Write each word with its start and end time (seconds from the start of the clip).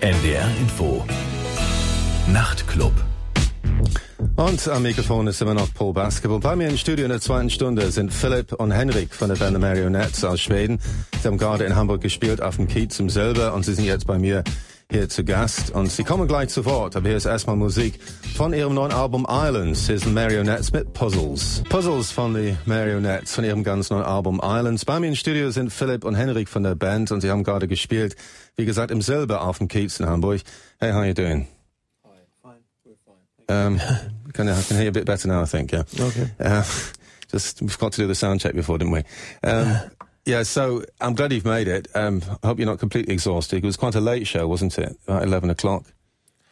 NDR 0.00 0.48
Info. 0.58 1.04
Nachtclub. 2.32 2.94
Und 4.34 4.66
am 4.68 4.82
Mikrofon 4.82 5.26
ist 5.26 5.42
immer 5.42 5.52
noch 5.52 5.74
Paul 5.74 5.92
Basketball. 5.92 6.40
Bei 6.40 6.56
mir 6.56 6.68
im 6.68 6.78
Studio 6.78 7.04
in 7.04 7.10
der 7.10 7.20
zweiten 7.20 7.50
Stunde 7.50 7.90
sind 7.90 8.10
Philipp 8.10 8.54
und 8.54 8.70
Henrik 8.70 9.14
von 9.14 9.28
der 9.28 9.36
Band 9.36 9.60
Marionettes 9.60 10.24
aus 10.24 10.40
Schweden. 10.40 10.80
Sie 11.20 11.28
haben 11.28 11.36
gerade 11.36 11.64
in 11.64 11.76
Hamburg 11.76 12.00
gespielt 12.00 12.40
auf 12.40 12.56
dem 12.56 12.66
Kiez 12.66 12.98
im 12.98 13.10
Silber 13.10 13.52
und 13.52 13.66
sie 13.66 13.74
sind 13.74 13.84
jetzt 13.84 14.06
bei 14.06 14.18
mir 14.18 14.42
hier 14.90 15.08
zu 15.08 15.24
Gast 15.24 15.70
und 15.70 15.90
sie 15.90 16.02
kommen 16.02 16.26
gleich 16.26 16.48
zu 16.48 16.64
Wort. 16.64 16.96
Aber 16.96 17.08
hier 17.08 17.16
ist 17.16 17.24
erstmal 17.24 17.56
Musik 17.56 18.00
von 18.34 18.52
ihrem 18.52 18.74
neuen 18.74 18.92
Album 18.92 19.24
Islands. 19.30 19.86
Hier 19.86 19.98
sind 19.98 20.14
Marionettes 20.14 20.72
mit 20.72 20.92
Puzzles. 20.92 21.62
Puzzles 21.68 22.10
von 22.10 22.34
den 22.34 22.58
Marionettes 22.66 23.34
von 23.34 23.44
ihrem 23.44 23.62
ganz 23.62 23.90
neuen 23.90 24.02
Album 24.02 24.40
Islands. 24.42 24.84
Bei 24.84 24.98
mir 24.98 25.08
im 25.08 25.14
Studio 25.14 25.50
sind 25.50 25.72
Philipp 25.72 26.04
und 26.04 26.16
Henrik 26.16 26.48
von 26.48 26.64
der 26.64 26.74
Band 26.74 27.12
und 27.12 27.20
sie 27.20 27.30
haben 27.30 27.44
gerade 27.44 27.68
gespielt, 27.68 28.16
wie 28.56 28.64
gesagt, 28.64 28.90
im 28.90 29.00
Silber 29.00 29.42
auf 29.42 29.58
dem 29.58 29.68
Kiez 29.68 30.00
in 30.00 30.06
Hamburg. 30.06 30.40
Hey, 30.80 30.92
how 30.92 31.04
you 31.04 31.14
doing? 31.14 31.46
Hi, 32.04 32.10
fine, 32.42 32.58
we're 32.84 32.96
fine. 33.04 33.66
Um, 33.66 33.80
can 34.32 34.48
I, 34.48 34.58
I 34.58 34.62
can 34.62 34.76
hear 34.76 34.84
you 34.84 34.90
a 34.90 34.92
bit 34.92 35.06
better 35.06 35.28
now, 35.28 35.42
I 35.42 35.46
think, 35.46 35.72
yeah. 35.72 35.84
Okay. 35.98 36.30
Uh, 36.40 36.64
just, 37.30 37.62
we've 37.62 37.78
got 37.78 37.92
to 37.92 38.02
do 38.02 38.08
the 38.08 38.16
sound 38.16 38.40
check 38.40 38.54
before, 38.54 38.76
didn't 38.76 38.92
we? 38.92 39.04
Um, 39.44 39.78
yeah, 40.30 40.42
so 40.44 40.84
I'm 41.00 41.14
glad 41.14 41.32
you've 41.32 41.44
made 41.44 41.68
it. 41.68 41.88
Um, 41.94 42.22
I 42.42 42.46
hope 42.48 42.58
you're 42.58 42.66
not 42.66 42.78
completely 42.78 43.12
exhausted. 43.14 43.56
It 43.64 43.66
was 43.66 43.76
quite 43.76 43.94
a 43.94 44.00
late 44.00 44.26
show, 44.26 44.46
wasn't 44.48 44.78
it? 44.78 44.96
About 45.06 45.22
11 45.24 45.50
o'clock. 45.50 45.84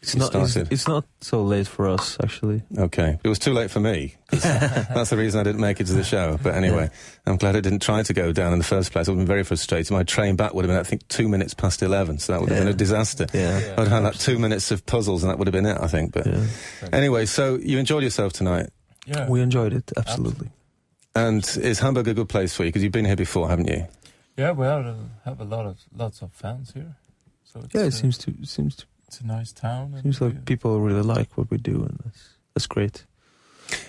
It's 0.00 0.14
not. 0.14 0.32
It's, 0.32 0.54
it's 0.56 0.86
not 0.86 1.04
so 1.20 1.42
late 1.42 1.66
for 1.66 1.88
us, 1.88 2.16
actually. 2.22 2.62
Okay. 2.76 3.18
It 3.24 3.28
was 3.28 3.40
too 3.40 3.52
late 3.52 3.68
for 3.68 3.80
me. 3.80 4.14
That's 4.30 5.10
the 5.10 5.16
reason 5.16 5.40
I 5.40 5.42
didn't 5.42 5.60
make 5.60 5.80
it 5.80 5.88
to 5.88 5.92
the 5.92 6.04
show. 6.04 6.38
But 6.40 6.54
anyway, 6.54 6.88
I'm 7.26 7.36
glad 7.36 7.56
I 7.56 7.60
didn't 7.60 7.82
try 7.82 8.04
to 8.04 8.12
go 8.14 8.32
down 8.32 8.52
in 8.52 8.58
the 8.60 8.64
first 8.64 8.92
place. 8.92 9.08
I 9.08 9.10
would 9.10 9.18
have 9.18 9.26
been 9.26 9.34
very 9.34 9.42
frustrated. 9.42 9.90
My 9.90 10.04
train 10.04 10.36
back 10.36 10.54
would 10.54 10.64
have 10.64 10.70
been, 10.70 10.78
I 10.78 10.84
think, 10.84 11.08
two 11.08 11.28
minutes 11.28 11.52
past 11.52 11.82
11. 11.82 12.20
So 12.20 12.32
that 12.32 12.40
would 12.40 12.50
have 12.50 12.58
been 12.60 12.68
a 12.68 12.74
disaster. 12.74 13.26
Yeah. 13.34 13.56
I 13.76 13.80
would 13.80 13.88
have 13.88 14.02
had 14.02 14.04
like 14.04 14.18
two 14.18 14.38
minutes 14.38 14.70
of 14.70 14.86
puzzles 14.86 15.24
and 15.24 15.30
that 15.32 15.38
would 15.38 15.48
have 15.48 15.52
been 15.52 15.66
it, 15.66 15.78
I 15.80 15.88
think. 15.88 16.12
But 16.12 16.26
Yeah. 16.28 16.44
anyway, 16.92 17.26
so 17.26 17.56
you 17.56 17.78
enjoyed 17.78 18.04
yourself 18.04 18.32
tonight. 18.32 18.68
Yeah. 19.04 19.28
We 19.28 19.40
enjoyed 19.40 19.72
it 19.72 19.90
absolutely. 19.96 20.50
And 21.14 21.44
is 21.62 21.80
Hamburg 21.80 22.08
a 22.08 22.14
good 22.14 22.28
place 22.28 22.54
for 22.54 22.64
you? 22.64 22.68
Because 22.68 22.82
you've 22.82 22.92
been 22.92 23.04
here 23.04 23.16
before, 23.16 23.48
haven't 23.48 23.68
you? 23.68 23.86
yeah, 24.36 24.52
we 24.52 24.64
have, 24.66 24.96
have 25.24 25.40
a 25.40 25.44
lot 25.44 25.66
of 25.66 25.78
lots 25.96 26.22
of 26.22 26.32
fans 26.32 26.72
here. 26.72 26.94
So 27.44 27.60
it's, 27.64 27.74
Yeah, 27.74 27.82
it 27.82 27.86
uh, 27.88 27.90
seems 27.90 28.18
to 28.18 28.34
seems 28.44 28.76
to 28.76 28.84
it's 29.06 29.20
a 29.20 29.26
nice 29.26 29.52
town. 29.52 29.94
and 29.94 30.02
seems 30.02 30.20
we- 30.20 30.28
like 30.28 30.44
people 30.44 30.80
really 30.80 31.02
like 31.02 31.36
what 31.36 31.50
we 31.50 31.56
do, 31.58 31.82
and 31.82 31.98
that's 32.04 32.28
that's 32.54 32.66
great. 32.66 33.04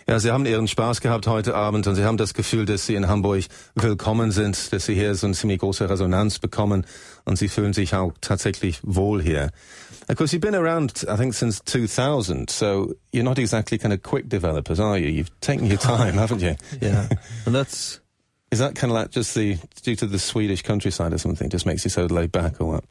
Ja, 0.07 0.19
Sie 0.19 0.31
haben 0.31 0.45
Ihren 0.45 0.67
Spaß 0.67 1.01
gehabt 1.01 1.27
heute 1.27 1.55
Abend 1.55 1.85
und 1.87 1.95
Sie 1.95 2.03
haben 2.03 2.17
das 2.17 2.33
Gefühl, 2.33 2.65
dass 2.65 2.85
Sie 2.85 2.95
in 2.95 3.07
Hamburg 3.07 3.45
willkommen 3.75 4.31
sind, 4.31 4.73
dass 4.73 4.85
Sie 4.85 4.95
hier 4.95 5.13
so 5.15 5.27
eine 5.27 5.35
ziemlich 5.35 5.59
große 5.59 5.89
Resonanz 5.89 6.39
bekommen 6.39 6.85
und 7.25 7.37
Sie 7.37 7.47
fühlen 7.47 7.73
sich 7.73 7.93
auch 7.95 8.13
tatsächlich 8.21 8.79
wohl 8.83 9.21
hier. 9.21 9.51
Of 10.07 10.15
course, 10.15 10.35
you've 10.35 10.41
been 10.41 10.55
around, 10.55 11.05
I 11.07 11.15
think, 11.15 11.33
since 11.35 11.61
2000, 11.63 12.49
so 12.49 12.95
you're 13.13 13.23
not 13.23 13.37
exactly 13.37 13.77
kind 13.77 13.93
of 13.93 14.01
quick 14.01 14.29
developers, 14.29 14.79
are 14.79 14.97
you? 14.97 15.09
You've 15.09 15.31
taken 15.41 15.67
your 15.67 15.79
time, 15.79 16.13
haven't 16.19 16.41
you? 16.41 16.55
Yeah, 16.81 17.07
and 17.45 17.53
that's 17.53 17.99
Is 18.51 18.57
that 18.57 18.73
kind 18.73 18.91
of 18.91 18.97
like 18.97 19.11
just 19.11 19.35
the, 19.35 19.59
due 19.83 19.95
to 19.97 20.07
the 20.07 20.17
Swedish 20.17 20.63
countryside 20.63 21.13
or 21.13 21.19
something, 21.19 21.49
just 21.51 21.67
makes 21.67 21.85
you 21.85 21.91
so 21.91 22.07
laid 22.07 22.31
back 22.31 22.59
or 22.59 22.65
what? 22.65 22.83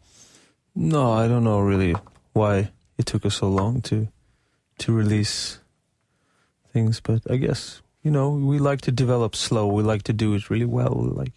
no, 0.79 1.13
I 1.13 1.27
don't 1.27 1.43
know 1.43 1.59
really 1.59 1.97
why 2.33 2.71
it 2.97 3.07
took 3.07 3.27
us 3.27 3.37
so 3.37 3.49
long 3.49 3.83
to 3.83 4.09
to 4.79 4.93
release 4.93 5.59
things, 6.73 7.01
but 7.01 7.23
I 7.31 7.37
guess 7.37 7.83
you 8.03 8.11
know 8.11 8.31
we 8.31 8.59
like 8.59 8.81
to 8.83 8.93
develop 8.93 9.35
slow. 9.35 9.67
We 9.67 9.83
like 9.83 10.03
to 10.05 10.13
do 10.13 10.35
it 10.35 10.51
really 10.51 10.67
well. 10.67 10.95
We 10.95 11.09
like 11.11 11.33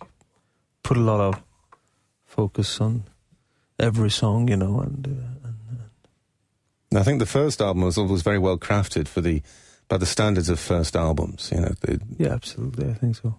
put 0.83 0.97
a 0.97 1.01
lot 1.01 1.19
of 1.19 1.41
focus 2.25 2.79
on 2.81 3.03
every 3.79 4.09
song, 4.11 4.47
you 4.49 4.57
know, 4.57 4.79
and. 4.81 5.07
Uh, 5.07 5.47
and 5.47 5.79
And 6.91 6.99
I 6.99 7.03
think 7.03 7.19
the 7.19 7.25
first 7.25 7.61
album 7.61 7.83
was 7.83 7.97
always 7.97 8.21
very 8.21 8.39
well 8.39 8.57
crafted 8.57 9.07
for 9.07 9.21
the, 9.21 9.41
by 9.87 9.97
the 9.97 10.05
standards 10.05 10.49
of 10.49 10.59
first 10.59 10.95
albums, 10.95 11.49
you 11.53 11.61
know, 11.61 11.73
yeah, 12.17 12.33
absolutely, 12.33 12.89
I 12.89 12.93
think 12.93 13.15
so. 13.15 13.35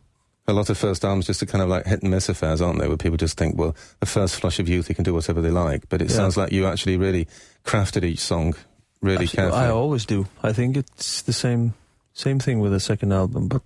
a 0.47 0.53
lot 0.53 0.71
of 0.71 0.79
first 0.79 1.05
albums 1.05 1.27
just 1.27 1.43
are 1.43 1.47
kind 1.47 1.63
of 1.63 1.69
like 1.69 1.87
hit 1.87 2.03
and 2.03 2.11
miss 2.11 2.29
affairs, 2.29 2.61
aren't 2.63 2.81
they? 2.81 2.89
Where 2.89 2.97
people 2.97 3.17
just 3.19 3.37
think, 3.39 3.57
well, 3.59 3.75
the 4.01 4.07
first 4.07 4.37
flush 4.41 4.59
of 4.59 4.69
youth, 4.69 4.89
you 4.89 4.95
can 4.95 5.05
do 5.05 5.15
whatever 5.15 5.41
they 5.43 5.51
like. 5.51 5.89
But 5.89 6.01
it 6.03 6.09
Yeah. 6.11 6.17
sounds 6.17 6.37
like 6.37 6.51
you 6.53 6.67
actually 6.67 6.97
really 6.97 7.27
crafted 7.65 8.05
each 8.05 8.21
song 8.21 8.55
really 9.03 9.25
Actually, 9.25 9.37
carefully. 9.37 9.65
I 9.65 9.71
always 9.71 10.05
do. 10.07 10.27
I 10.43 10.53
think 10.53 10.77
it's 10.77 11.23
the 11.23 11.33
same 11.33 11.75
same 12.13 12.39
thing 12.39 12.61
with 12.61 12.73
the 12.73 12.81
second 12.81 13.13
album, 13.13 13.49
but 13.49 13.63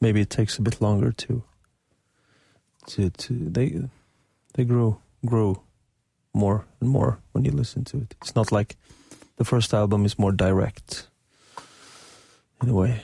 maybe 0.00 0.20
it 0.20 0.30
takes 0.30 0.58
a 0.58 0.62
bit 0.62 0.80
longer 0.80 1.12
to 1.12 1.42
to 2.86 3.10
to 3.10 3.34
they 3.50 3.80
they 4.54 4.64
grow 4.64 4.98
grow 5.24 5.62
more 6.32 6.64
and 6.80 6.90
more 6.90 7.18
when 7.32 7.44
you 7.44 7.52
listen 7.52 7.84
to 7.84 7.98
it. 7.98 8.14
It's 8.22 8.34
not 8.34 8.52
like 8.52 8.76
the 9.36 9.44
first 9.44 9.74
album 9.74 10.04
is 10.04 10.18
more 10.18 10.32
direct 10.32 11.08
in 12.62 12.70
a 12.70 12.74
way. 12.74 13.02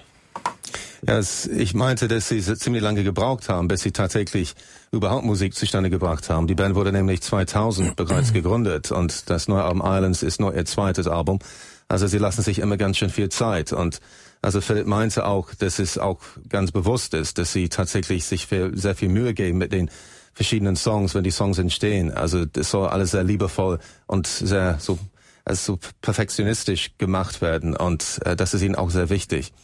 Ja, 1.06 1.19
es, 1.19 1.47
ich 1.47 1.75
meinte, 1.75 2.09
dass 2.09 2.28
sie 2.28 2.41
ziemlich 2.41 2.82
lange 2.82 3.05
gebraucht 3.05 3.50
haben, 3.50 3.69
bis 3.69 3.82
sie 3.82 3.93
tatsächlich 3.93 4.55
überhaupt 4.91 5.26
Musik 5.26 5.55
zustande 5.55 5.91
gebracht 5.91 6.31
haben. 6.31 6.47
Die 6.47 6.55
Band 6.55 6.75
wurde 6.76 6.93
nämlich 6.93 7.21
2000 7.21 7.94
bereits 7.94 8.32
gegründet 8.32 8.91
und 8.91 9.28
das 9.28 9.47
neue 9.47 9.65
Album 9.65 9.82
Islands 9.84 10.22
ist 10.22 10.41
nur 10.41 10.55
ihr 10.55 10.65
zweites 10.65 11.06
Album. 11.06 11.41
Also 11.88 12.06
sie 12.06 12.16
lassen 12.16 12.41
sich 12.41 12.59
immer 12.59 12.78
ganz 12.78 12.97
schön 12.97 13.11
viel 13.11 13.28
Zeit 13.28 13.72
und 13.75 14.00
also 14.44 14.60
Philipp 14.60 14.87
meinte 14.87 15.25
auch, 15.25 15.55
dass 15.55 15.78
es 15.78 15.97
auch 15.97 16.19
ganz 16.50 16.71
bewusst 16.71 17.15
ist, 17.15 17.38
dass 17.38 17.55
sie 17.55 17.71
tatsächlich 17.71 18.27
sich 18.27 18.47
viel, 18.47 18.77
sehr 18.77 18.94
viel 18.94 19.09
Mühe 19.09 19.32
geben 19.32 19.56
mit 19.56 19.72
den 19.72 19.91
verschiedenen 20.34 20.77
Songs, 20.77 21.15
wenn 21.15 21.25
die 21.25 21.31
Songs 21.31 21.59
entstehen. 21.59 22.12
Also 22.12 22.44
das 22.44 22.71
soll 22.71 22.88
alles 22.88 23.12
sehr 23.12 23.25
liebevoll 23.25 23.78
und 24.06 24.27
sehr 24.27 24.77
so, 24.81 24.99
also 25.47 25.75
so 25.75 25.78
perfektionistisch 26.03 26.91
gemacht 26.99 27.41
werden 27.41 27.75
und 27.75 28.21
äh, 28.27 28.37
das 28.37 28.53
ist 28.53 28.60
ihnen 28.60 28.75
auch 28.75 28.91
sehr 28.91 29.09
wichtig. 29.09 29.55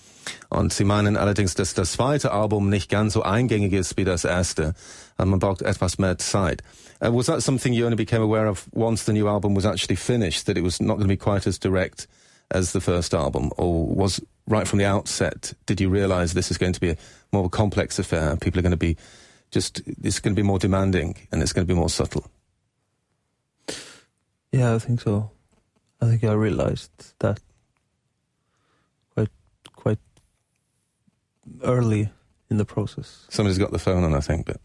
Und 0.48 0.72
sie 0.72 0.84
meinen 0.84 1.18
allerdings, 1.18 1.54
dass 1.54 1.74
das 1.74 1.92
zweite 1.92 2.32
Album 2.32 2.70
nicht 2.70 2.90
ganz 2.90 3.12
so 3.12 3.22
eingängig 3.22 3.74
ist 3.74 3.98
wie 3.98 4.04
das 4.04 4.24
erste. 4.24 4.74
Man 5.18 5.38
braucht 5.38 5.60
etwas 5.60 5.98
mehr 5.98 6.16
Zeit. 6.16 6.62
Uh, 7.02 7.14
was 7.14 7.26
that 7.26 7.42
something 7.42 7.72
you 7.72 7.84
only 7.84 7.96
became 7.96 8.22
aware 8.22 8.48
of 8.48 8.66
once 8.72 9.04
the 9.04 9.12
new 9.12 9.26
album 9.26 9.54
was 9.54 9.64
actually 9.64 9.96
finished, 9.96 10.46
that 10.46 10.56
it 10.56 10.64
was 10.64 10.80
not 10.80 10.96
going 10.96 11.08
to 11.08 11.08
be 11.08 11.16
quite 11.16 11.46
as 11.46 11.58
direct 11.58 12.08
as 12.50 12.72
the 12.72 12.80
first 12.80 13.14
album? 13.14 13.50
Or 13.56 13.86
was 13.86 14.20
right 14.46 14.66
from 14.66 14.78
the 14.78 14.84
outset, 14.84 15.52
did 15.66 15.80
you 15.80 15.88
realize 15.88 16.34
this 16.34 16.50
is 16.50 16.58
going 16.58 16.72
to 16.72 16.80
be 16.80 16.90
a 16.90 16.96
more 17.32 17.40
of 17.40 17.46
a 17.46 17.50
complex 17.50 17.98
affair? 17.98 18.36
People 18.36 18.58
are 18.58 18.62
going 18.62 18.70
to 18.70 18.76
be 18.76 18.96
just, 19.50 19.82
it's 19.86 20.20
going 20.20 20.34
to 20.34 20.40
be 20.40 20.46
more 20.46 20.58
demanding 20.58 21.16
and 21.32 21.42
it's 21.42 21.52
going 21.52 21.66
to 21.66 21.72
be 21.72 21.78
more 21.78 21.90
subtle. 21.90 22.26
Yeah, 24.52 24.74
I 24.74 24.78
think 24.78 25.00
so. 25.00 25.30
I 26.00 26.06
think 26.06 26.24
I 26.24 26.32
realized 26.32 26.90
that 27.20 27.38
quite 29.14 29.28
quite 29.76 29.98
early 31.62 32.08
in 32.50 32.56
the 32.56 32.64
process. 32.64 33.26
Somebody's 33.28 33.58
got 33.58 33.70
the 33.70 33.78
phone 33.78 34.02
on, 34.02 34.14
I 34.14 34.20
think, 34.20 34.46
but 34.46 34.56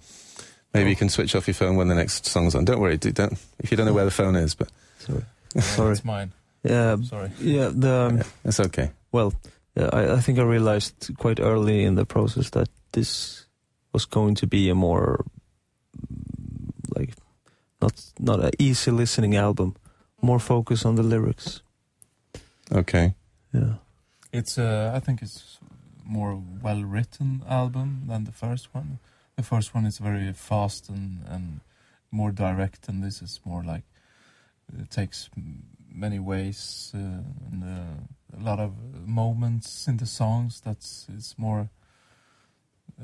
maybe 0.73 0.89
you 0.89 0.95
can 0.95 1.09
switch 1.09 1.35
off 1.35 1.47
your 1.47 1.53
phone 1.53 1.75
when 1.75 1.87
the 1.87 1.95
next 1.95 2.25
song's 2.25 2.55
on. 2.55 2.65
Don't 2.65 2.79
worry, 2.79 2.97
do- 2.97 3.11
don't, 3.11 3.33
if 3.59 3.69
you 3.69 3.77
don't 3.77 3.85
know 3.85 3.93
where 3.93 4.05
the 4.05 4.11
phone 4.11 4.35
is, 4.35 4.55
but 4.55 4.69
Sorry. 4.99 5.23
Sorry. 5.59 5.91
It's 5.91 6.05
mine. 6.05 6.31
Yeah, 6.69 6.97
Sorry. 7.03 7.29
yeah. 7.39 7.69
The 7.73 8.11
yeah, 8.17 8.23
it's 8.43 8.59
okay. 8.59 8.89
Well, 9.11 9.33
yeah, 9.75 9.89
I, 9.93 10.13
I 10.17 10.21
think 10.21 10.39
I 10.39 10.43
realized 10.43 11.09
quite 11.17 11.39
early 11.39 11.83
in 11.83 11.95
the 11.95 12.05
process 12.05 12.49
that 12.51 12.67
this 12.91 13.45
was 13.93 14.05
going 14.05 14.35
to 14.35 14.47
be 14.47 14.69
a 14.69 14.75
more 14.75 15.25
like 16.95 17.13
not 17.81 17.93
not 18.19 18.39
an 18.43 18.51
easy 18.59 18.91
listening 18.91 19.35
album, 19.35 19.73
more 20.21 20.39
focus 20.39 20.85
on 20.85 20.95
the 20.95 21.03
lyrics. 21.03 21.61
Okay. 22.71 23.13
Yeah, 23.53 23.75
It's 24.33 24.57
uh, 24.57 24.91
I 24.97 24.99
think 24.99 25.21
it's 25.21 25.59
more 26.03 26.41
well 26.63 26.83
written 26.83 27.41
album 27.47 28.03
than 28.07 28.23
the 28.25 28.31
first 28.31 28.67
one. 28.75 28.99
The 29.35 29.43
first 29.43 29.75
one 29.75 29.87
is 29.87 29.99
very 29.99 30.33
fast 30.33 30.89
and 30.89 31.23
and 31.29 31.59
more 32.11 32.31
direct, 32.33 32.89
and 32.89 33.03
this 33.03 33.21
is 33.21 33.39
more 33.45 33.63
like 33.63 33.83
it 34.79 34.89
takes 34.89 35.29
m- 35.37 35.63
many 35.95 36.19
ways 36.19 36.91
uh, 36.93 36.97
and 37.51 37.63
uh, 37.63 38.37
a 38.37 38.43
lot 38.43 38.59
of 38.59 38.71
moments 39.05 39.87
in 39.87 39.97
the 39.97 40.05
songs. 40.05 40.61
That's 40.61 41.07
it's 41.15 41.37
more 41.37 41.69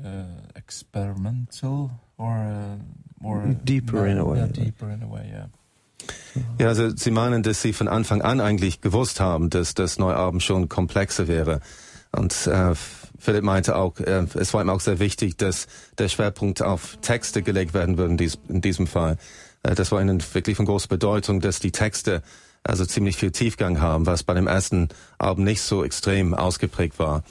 uh, 0.04 0.24
experimental 0.54 1.90
or 2.18 2.36
uh, 2.36 2.76
more 3.20 3.56
Deeper 3.64 4.06
in 4.06 4.18
a 4.18 4.24
way, 4.24 4.38
Yeah, 4.38 4.46
deeper 4.46 4.90
in 4.90 5.02
a 5.02 5.08
way. 5.08 5.28
Yeah. 5.30 5.46
Ja, 6.58 6.68
also 6.68 6.90
Sie 6.96 7.10
meinen, 7.10 7.42
dass 7.42 7.62
Sie 7.62 7.72
von 7.72 7.88
Anfang 7.88 8.22
an 8.22 8.40
eigentlich 8.40 8.80
gewusst 8.80 9.20
haben, 9.20 9.50
dass 9.50 9.74
das 9.74 9.98
Album 9.98 10.40
schon 10.40 10.68
komplexer 10.68 11.28
wäre. 11.28 11.60
Und 12.10 12.46
äh, 12.46 12.74
Philipp 13.18 13.44
meinte 13.44 13.76
auch, 13.76 13.98
äh, 14.00 14.26
es 14.34 14.52
war 14.52 14.62
ihm 14.62 14.70
auch 14.70 14.80
sehr 14.80 14.98
wichtig, 14.98 15.36
dass 15.38 15.66
der 15.98 16.08
Schwerpunkt 16.08 16.62
auf 16.62 16.98
Texte 17.00 17.42
gelegt 17.42 17.74
werden 17.74 17.96
würde 17.96 18.12
in, 18.12 18.16
dies, 18.16 18.38
in 18.48 18.60
diesem 18.60 18.86
Fall. 18.86 19.16
Äh, 19.62 19.74
das 19.74 19.92
war 19.92 20.00
ihnen 20.00 20.22
wirklich 20.34 20.56
von 20.56 20.66
großer 20.66 20.88
Bedeutung, 20.88 21.40
dass 21.40 21.60
die 21.60 21.70
Texte 21.70 22.22
also 22.64 22.84
ziemlich 22.84 23.16
viel 23.16 23.32
Tiefgang 23.32 23.80
haben, 23.80 24.06
was 24.06 24.22
bei 24.22 24.34
dem 24.34 24.46
ersten 24.46 24.88
Album 25.18 25.44
nicht 25.44 25.62
so 25.62 25.84
extrem 25.84 26.34
ausgeprägt 26.34 26.98
war. 26.98 27.24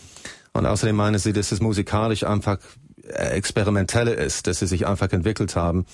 Und 0.54 0.66
außerdem 0.66 0.96
meinen 0.96 1.20
sie, 1.20 1.34
dass 1.34 1.52
es 1.52 1.62
musikalisch 1.62 2.24
einfach 2.24 2.58
äh, 3.04 3.30
experimenteller 3.30 4.16
ist, 4.16 4.48
dass 4.48 4.60
sie 4.60 4.68
sich 4.68 4.86
einfach 4.86 5.12
entwickelt 5.12 5.56
haben 5.56 5.86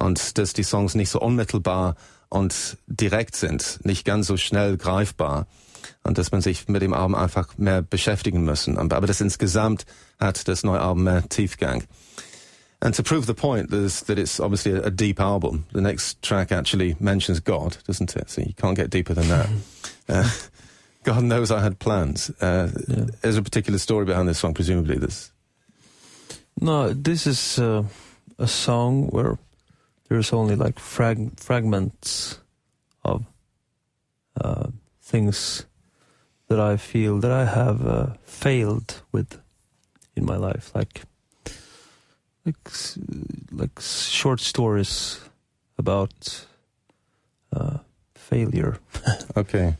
und 0.00 0.38
dass 0.38 0.54
die 0.54 0.62
Songs 0.62 0.94
nicht 0.94 1.10
so 1.10 1.20
unmittelbar 1.20 1.96
und 2.30 2.78
direkt 2.86 3.36
sind, 3.36 3.80
nicht 3.84 4.04
ganz 4.04 4.26
so 4.26 4.36
schnell 4.36 4.76
greifbar 4.76 5.46
und 6.02 6.18
dass 6.18 6.32
man 6.32 6.40
sich 6.40 6.68
mit 6.68 6.82
dem 6.82 6.94
Album 6.94 7.14
einfach 7.14 7.56
mehr 7.58 7.82
beschäftigen 7.82 8.44
müssen. 8.44 8.78
Aber 8.78 9.06
das 9.06 9.20
insgesamt 9.20 9.86
hat 10.18 10.48
das 10.48 10.64
neue 10.64 10.80
Album 10.80 11.04
mehr 11.04 11.28
Tiefgang. 11.28 11.84
And 12.80 12.94
to 12.94 13.02
prove 13.02 13.26
the 13.26 13.34
point 13.34 13.70
that 13.70 14.18
it's 14.18 14.38
obviously 14.38 14.72
a, 14.72 14.84
a, 14.84 14.90
deep 14.90 15.18
album, 15.18 15.66
the 15.72 15.80
next 15.80 16.22
track 16.22 16.52
actually 16.52 16.94
mentions 17.00 17.40
God, 17.40 17.76
doesn't 17.86 18.14
it? 18.14 18.30
So 18.30 18.42
you 18.42 18.54
can't 18.54 18.76
get 18.76 18.90
deeper 18.90 19.14
than 19.14 19.28
that. 19.28 19.48
uh, 20.08 20.30
God 21.02 21.24
knows 21.24 21.50
I 21.50 21.60
had 21.60 21.80
plans. 21.80 22.30
Uh, 22.40 22.70
yeah. 22.86 23.06
There's 23.20 23.36
a 23.36 23.42
particular 23.42 23.78
story 23.78 24.04
behind 24.04 24.28
this 24.28 24.38
song, 24.38 24.54
presumably. 24.54 24.96
This. 24.96 25.32
No, 26.60 26.92
this 26.92 27.26
is 27.26 27.58
uh, 27.58 27.82
a 28.38 28.46
song 28.46 29.08
where 29.08 29.38
there's 30.08 30.32
only 30.32 30.54
like 30.54 30.78
frag- 30.78 31.38
fragments 31.38 32.38
of 33.04 33.24
uh, 34.40 34.68
things 35.02 35.66
that 36.46 36.60
I 36.60 36.76
feel 36.76 37.18
that 37.18 37.32
I 37.32 37.44
have 37.44 37.86
uh, 37.86 38.06
failed 38.24 39.02
with 39.10 39.40
in 40.14 40.24
my 40.24 40.36
life, 40.36 40.70
like 40.74 41.02
like 42.48 42.70
like 43.52 43.80
short 43.80 44.40
stories 44.40 45.20
about 45.76 46.46
uh, 47.52 47.78
failure. 48.14 48.78
okay. 49.36 49.74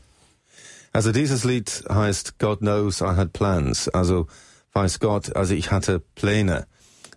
Also 0.93 1.11
dieses 1.11 1.43
Lied 1.43 1.69
heißt 1.87 2.39
God 2.39 2.59
knows 2.59 3.01
I 3.01 3.15
had 3.15 3.33
plans. 3.33 3.89
Also 3.89 4.27
weiß 4.73 4.99
Gott, 4.99 5.35
also 5.35 5.53
ich 5.53 5.71
hatte 5.71 5.99
Pläne. 6.15 6.65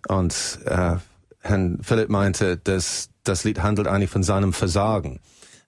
Und 0.07 0.59
äh, 0.65 0.97
Herrn 1.39 1.79
Philipp 1.81 2.09
meinte, 2.09 2.57
dass 2.57 3.09
das 3.23 3.43
Lied 3.43 3.61
handelt 3.61 3.87
eigentlich 3.87 4.09
von 4.09 4.23
seinem 4.23 4.53
Versagen. 4.53 5.19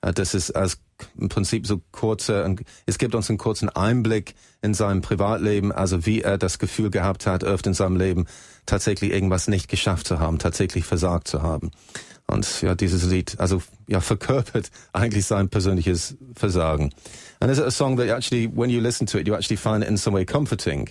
Äh, 0.01 0.13
das 0.13 0.33
ist 0.33 0.51
als 0.51 0.77
im 1.18 1.30
Prinzip 1.30 1.68
so 1.68 1.81
kurze, 1.92 2.56
es 2.86 2.97
gibt 2.97 3.15
uns 3.15 3.30
einen 3.30 3.38
kurzen 3.38 3.69
Einblick 3.69 4.36
in 4.62 4.74
sein 4.74 5.01
Privatleben, 5.01 5.71
also 5.71 6.06
wie 6.06 6.21
er 6.21 6.38
das 6.38 6.59
Gefühl 6.59 6.89
gehabt 6.89 7.27
hat, 7.27 7.44
öfter 7.44 7.69
in 7.69 7.74
seinem 7.74 7.97
Leben 7.97 8.25
tatsächlich 8.65 9.12
irgendwas 9.12 9.47
nicht 9.47 9.68
geschafft 9.68 10.07
zu 10.07 10.19
haben, 10.19 10.39
tatsächlich 10.39 10.86
versagt 10.86 11.27
zu 11.27 11.42
haben. 11.42 11.71
Und 12.27 12.62
ja, 12.62 12.74
dieses 12.74 13.06
Lied, 13.06 13.39
also 13.39 13.62
ja, 13.88 14.01
verkörpert 14.01 14.71
eigentlich 14.94 15.25
sein 15.25 15.50
persönliches 15.50 16.18
Versagen. 16.36 16.92
And 17.39 17.51
is 17.51 17.59
it 17.59 17.65
a 17.65 17.71
song 17.71 17.97
that 17.97 18.09
actually, 18.09 18.47
when 18.47 18.69
you 18.69 18.81
listen 18.81 19.06
to 19.07 19.19
it, 19.19 19.27
you 19.27 19.36
actually 19.36 19.57
find 19.57 19.83
it 19.83 19.89
in 19.89 19.97
some 19.97 20.15
way 20.15 20.25
comforting? 20.25 20.89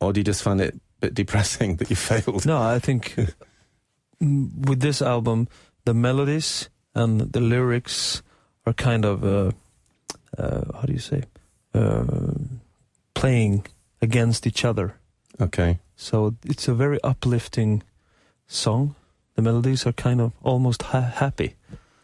Or 0.00 0.12
do 0.12 0.20
you 0.20 0.24
just 0.24 0.42
find 0.42 0.60
it 0.60 0.74
a 0.74 1.06
bit 1.06 1.14
depressing 1.14 1.76
that 1.78 1.90
you 1.90 1.96
failed? 1.96 2.44
No, 2.44 2.60
I 2.60 2.80
think 2.80 3.14
with 4.20 4.80
this 4.80 5.00
album, 5.00 5.48
the 5.84 5.94
melodies 5.94 6.70
and 6.94 7.32
the 7.32 7.40
lyrics 7.40 8.22
are 8.66 8.72
kind 8.72 9.04
of, 9.04 9.24
uh, 9.24 9.50
uh, 10.38 10.62
how 10.74 10.82
do 10.86 10.92
you 10.92 10.98
say, 10.98 11.22
uh, 11.74 12.04
playing 13.14 13.66
against 14.00 14.46
each 14.46 14.64
other. 14.64 14.94
Okay. 15.40 15.78
So 15.96 16.34
it's 16.44 16.68
a 16.68 16.74
very 16.74 16.98
uplifting 17.02 17.82
song. 18.46 18.94
The 19.34 19.42
melodies 19.42 19.86
are 19.86 19.92
kind 19.92 20.20
of 20.20 20.32
almost 20.42 20.82
ha- 20.82 21.12
happy, 21.14 21.56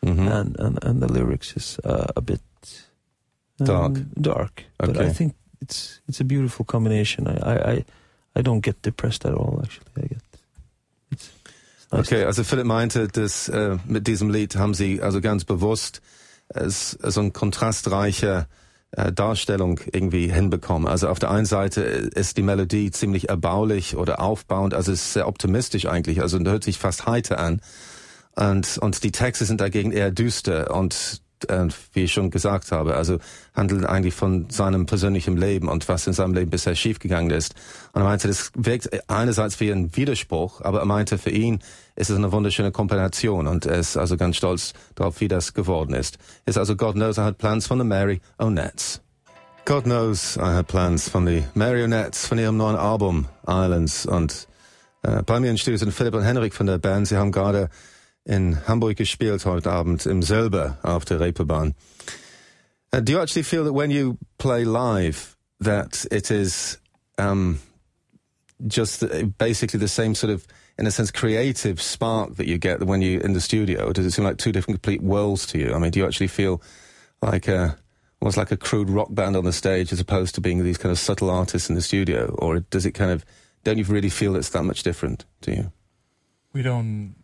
mm-hmm. 0.05 0.29
and, 0.29 0.57
and 0.59 0.79
and 0.83 1.01
the 1.01 1.13
lyrics 1.13 1.57
is 1.57 1.79
uh, 1.85 2.07
a 2.17 2.21
bit 2.21 2.41
um, 3.61 3.67
dark. 3.67 3.93
Dark, 4.21 4.65
okay. 4.83 4.93
but 4.93 4.97
I 4.97 5.13
think 5.13 5.35
it's 5.61 6.01
it's 6.09 6.21
a 6.21 6.25
beautiful 6.25 6.65
combination. 6.65 7.29
I, 7.29 7.37
I 7.37 7.73
I, 7.73 7.85
I 8.35 8.43
don't 8.43 8.65
get 8.65 8.83
depressed 8.83 9.25
at 9.27 9.35
all. 9.35 9.61
Actually, 9.63 9.87
I 9.97 10.07
get 10.07 10.23
it's 11.13 11.31
Okay, 11.93 12.25
also 12.25 12.45
Philipp 12.45 12.67
meinte, 12.67 13.09
dass 13.09 13.49
äh, 13.49 13.77
mit 13.87 14.07
diesem 14.07 14.31
Lied 14.31 14.55
haben 14.55 14.75
sie 14.75 15.03
also 15.03 15.21
ganz 15.21 15.45
bewusst 15.45 16.01
so 16.55 17.21
eine 17.21 17.31
kontrastreiche 17.31 18.47
äh, 18.93 19.13
Darstellung 19.13 19.81
irgendwie 19.93 20.33
hinbekommen. 20.33 20.89
Also 20.89 21.09
auf 21.09 21.19
der 21.19 21.31
einen 21.31 21.47
Seite 21.47 21.83
ist 21.83 22.37
die 22.37 22.43
Melodie 22.43 22.91
ziemlich 22.91 23.29
erbaulich 23.29 23.97
oder 23.97 24.21
aufbauend, 24.21 24.75
also 24.75 24.91
ist 24.91 25.13
sehr 25.13 25.29
optimistisch 25.29 25.87
eigentlich, 25.87 26.23
also 26.23 26.39
hört 26.41 26.65
sich 26.65 26.79
fast 26.79 27.07
heiter 27.07 27.39
an. 27.39 27.61
Und, 28.35 28.79
und 28.79 29.03
die 29.05 29.13
Texte 29.13 29.45
sind 29.45 29.61
dagegen 29.61 29.93
eher 29.93 30.11
düster 30.11 30.75
und 30.75 31.23
äh, 31.49 31.69
wie 31.93 32.05
ich 32.05 32.13
schon 32.13 32.31
gesagt 32.31 32.73
habe, 32.73 32.97
also 32.97 33.19
handeln 33.55 33.87
eigentlich 33.87 34.15
von 34.15 34.51
seinem 34.51 34.87
persönlichen 34.87 35.37
Leben 35.37 35.69
und 35.69 35.89
was 35.89 36.07
in 36.07 36.13
seinem 36.13 36.35
Leben 36.35 36.51
bisher 36.51 36.75
schiefgegangen 36.75 37.31
ist. 37.31 37.55
Und 37.93 38.03
er 38.03 38.05
meinte, 38.05 38.29
das 38.29 38.53
wirkt 38.55 39.09
einerseits 39.09 39.61
wie 39.61 39.71
ein 39.71 39.97
Widerspruch, 39.97 40.61
aber 40.61 40.81
er 40.81 40.87
meinte, 40.87 41.19
für 41.19 41.31
ihn 41.31 41.61
ist 41.97 42.11
es 42.11 42.17
eine 42.17 42.33
wunderschöne 42.33 42.73
Kombination 42.73 43.47
und 43.47 43.67
er 43.67 43.79
ist 43.79 43.97
also 43.97 44.17
ganz 44.17 44.37
stolz 44.37 44.73
darauf, 44.95 45.21
wie 45.21 45.29
das 45.29 45.55
geworden 45.55 45.95
ist. 45.95 46.19
Ist 46.47 46.59
also 46.59 46.77
God 46.77 46.95
Knows 46.95 47.19
I 47.19 47.23
Had 47.23 47.39
Plans 47.39 47.67
von 47.67 47.79
the 47.79 47.85
Marionettes. 47.85 49.01
God 49.65 49.85
Knows 49.85 50.37
I 50.37 50.55
Had 50.55 50.67
Plans 50.67 51.09
von 51.09 51.27
the 51.27 51.45
Marionettes 51.55 52.27
von 52.27 52.39
ihrem 52.39 52.57
neuen 52.57 52.77
Album 52.77 53.27
Islands 53.47 54.07
und 54.07 54.49
äh, 55.03 55.23
bei 55.23 55.41
mir 55.41 55.51
in 55.51 55.59
Studio 55.59 55.79
sind 55.79 55.93
Philipp 55.93 56.15
und 56.15 56.23
Henrik 56.23 56.55
von 56.55 56.67
der 56.67 56.79
Band. 56.79 57.09
Sie 57.09 57.17
haben 57.17 57.33
gerade 57.33 57.71
in 58.25 58.67
Hamburg 58.67 58.97
gespielt 58.97 59.45
heute 59.45 59.71
Abend 59.71 60.07
im 60.07 60.23
Silber 60.23 60.79
auf 60.83 61.05
der 61.05 61.21
Reeperbahn. 61.21 61.75
Uh, 62.93 63.01
do 63.01 63.13
you 63.13 63.21
actually 63.21 63.45
feel 63.45 63.65
that 63.65 63.73
when 63.73 63.91
you 63.91 64.19
play 64.39 64.65
live 64.65 65.37
that 65.61 66.07
it 66.11 66.31
is 66.31 66.79
um, 67.19 67.61
just 68.67 69.05
basically 69.39 69.79
the 69.79 69.89
same 69.89 70.15
sort 70.15 70.33
of, 70.33 70.47
in 70.79 70.87
a 70.87 70.91
sense, 70.91 71.13
creative 71.13 71.81
spark 71.81 72.37
that 72.37 72.47
you 72.47 72.59
get 72.59 72.83
when 72.85 73.01
you're 73.01 73.21
in 73.21 73.33
the 73.33 73.41
studio? 73.41 73.93
Does 73.93 74.07
it 74.07 74.11
seem 74.11 74.25
like 74.25 74.39
two 74.39 74.53
different 74.53 74.83
complete 74.83 75.03
worlds 75.03 75.47
to 75.49 75.59
you? 75.59 75.73
I 75.73 75.79
mean, 75.79 75.91
do 75.91 76.01
you 76.01 76.07
actually 76.07 76.29
feel 76.29 76.61
like 77.23 77.49
a, 77.49 77.77
almost 78.21 78.37
like 78.37 78.51
a 78.51 78.57
crude 78.57 78.91
rock 78.91 79.09
band 79.11 79.37
on 79.37 79.45
the 79.45 79.53
stage 79.53 79.93
as 79.93 80.01
opposed 80.01 80.35
to 80.35 80.41
being 80.41 80.63
these 80.65 80.79
kind 80.79 80.91
of 80.91 80.99
subtle 80.99 81.31
artists 81.31 81.69
in 81.69 81.75
the 81.75 81.83
studio? 81.83 82.35
Or 82.39 82.61
does 82.61 82.87
it 82.87 82.93
kind 82.93 83.11
of, 83.11 83.25
don't 83.63 83.79
you 83.79 83.85
really 83.85 84.11
feel 84.11 84.37
it's 84.37 84.51
that 84.51 84.65
much 84.65 84.83
different 84.83 85.25
to 85.43 85.55
you? 85.55 85.73
We 86.53 86.63
don't 86.63 87.15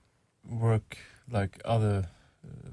work 0.48 0.98
like 1.30 1.60
other 1.64 2.08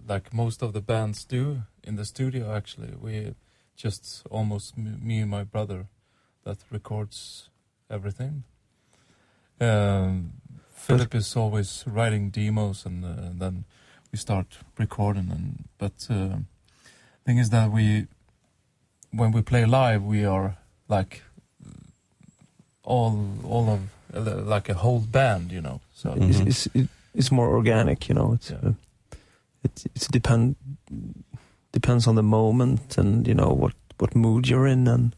like 0.07 0.33
most 0.33 0.61
of 0.61 0.73
the 0.73 0.81
bands 0.81 1.25
do 1.25 1.63
in 1.83 1.95
the 1.95 2.05
studio 2.05 2.55
actually. 2.55 2.93
We 2.99 3.35
just 3.75 4.23
almost 4.29 4.77
me 4.77 5.19
and 5.19 5.29
my 5.29 5.43
brother 5.43 5.87
that 6.43 6.57
records 6.71 7.49
everything. 7.89 8.43
Um, 9.59 10.33
philip 10.73 11.15
is 11.15 11.35
always 11.35 11.83
writing 11.87 12.29
demos 12.29 12.85
and, 12.85 13.05
uh, 13.05 13.07
and, 13.07 13.39
then 13.39 13.63
we 14.11 14.17
start 14.17 14.47
recording 14.77 15.29
and 15.31 15.63
but 15.77 16.07
uh, 16.09 16.37
thing 17.25 17.37
is 17.37 17.49
that 17.51 17.71
we 17.71 18.07
when 19.11 19.31
we 19.31 19.41
play 19.41 19.65
live 19.65 20.03
we 20.03 20.25
are 20.25 20.57
like 20.89 21.21
all 22.83 23.27
all 23.43 23.69
of 23.69 23.79
like 24.47 24.67
a 24.69 24.73
whole 24.73 24.99
band 24.99 25.51
you 25.51 25.61
know 25.61 25.79
so. 25.93 26.09
Mm-hmm. 26.09 26.47
it's, 26.47 26.67
it's, 26.73 26.89
it's 27.13 27.31
more 27.31 27.49
organic, 27.49 28.09
you 28.09 28.15
know. 28.15 28.33
It's 28.33 28.51
yeah. 28.51 28.57
uh, 28.63 28.73
it 29.63 29.83
it's 29.95 30.07
depend 30.07 30.55
depends 31.71 32.07
on 32.07 32.15
the 32.15 32.23
moment 32.23 32.97
and 32.97 33.27
you 33.27 33.33
know 33.33 33.49
what 33.49 33.73
what 33.97 34.15
mood 34.15 34.47
you're 34.47 34.67
in 34.67 34.87
and 34.87 35.15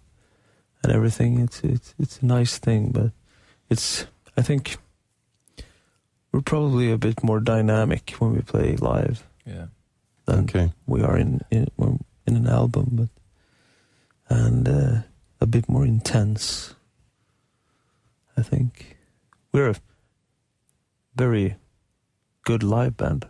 and 0.83 0.93
everything. 0.93 1.39
It's 1.39 1.61
it's 1.61 1.93
it's 1.99 2.19
a 2.21 2.25
nice 2.25 2.57
thing, 2.57 2.91
but 2.91 3.11
it's 3.69 4.05
I 4.37 4.41
think 4.41 4.77
we're 6.31 6.41
probably 6.41 6.91
a 6.91 6.97
bit 6.97 7.23
more 7.23 7.39
dynamic 7.39 8.11
when 8.19 8.33
we 8.33 8.41
play 8.41 8.75
live. 8.75 9.25
Yeah. 9.45 9.67
Than 10.25 10.43
okay. 10.45 10.73
we 10.87 11.01
are 11.01 11.17
in 11.17 11.41
in 11.51 11.69
in 12.25 12.35
an 12.35 12.47
album, 12.47 12.89
but 12.91 13.09
and 14.27 14.67
uh, 14.67 15.01
a 15.39 15.45
bit 15.45 15.69
more 15.69 15.85
intense. 15.85 16.75
I 18.37 18.41
think 18.41 18.97
we're 19.51 19.69
a 19.69 19.75
very 21.15 21.55
good 22.45 22.63
live 22.63 22.95
band, 22.95 23.27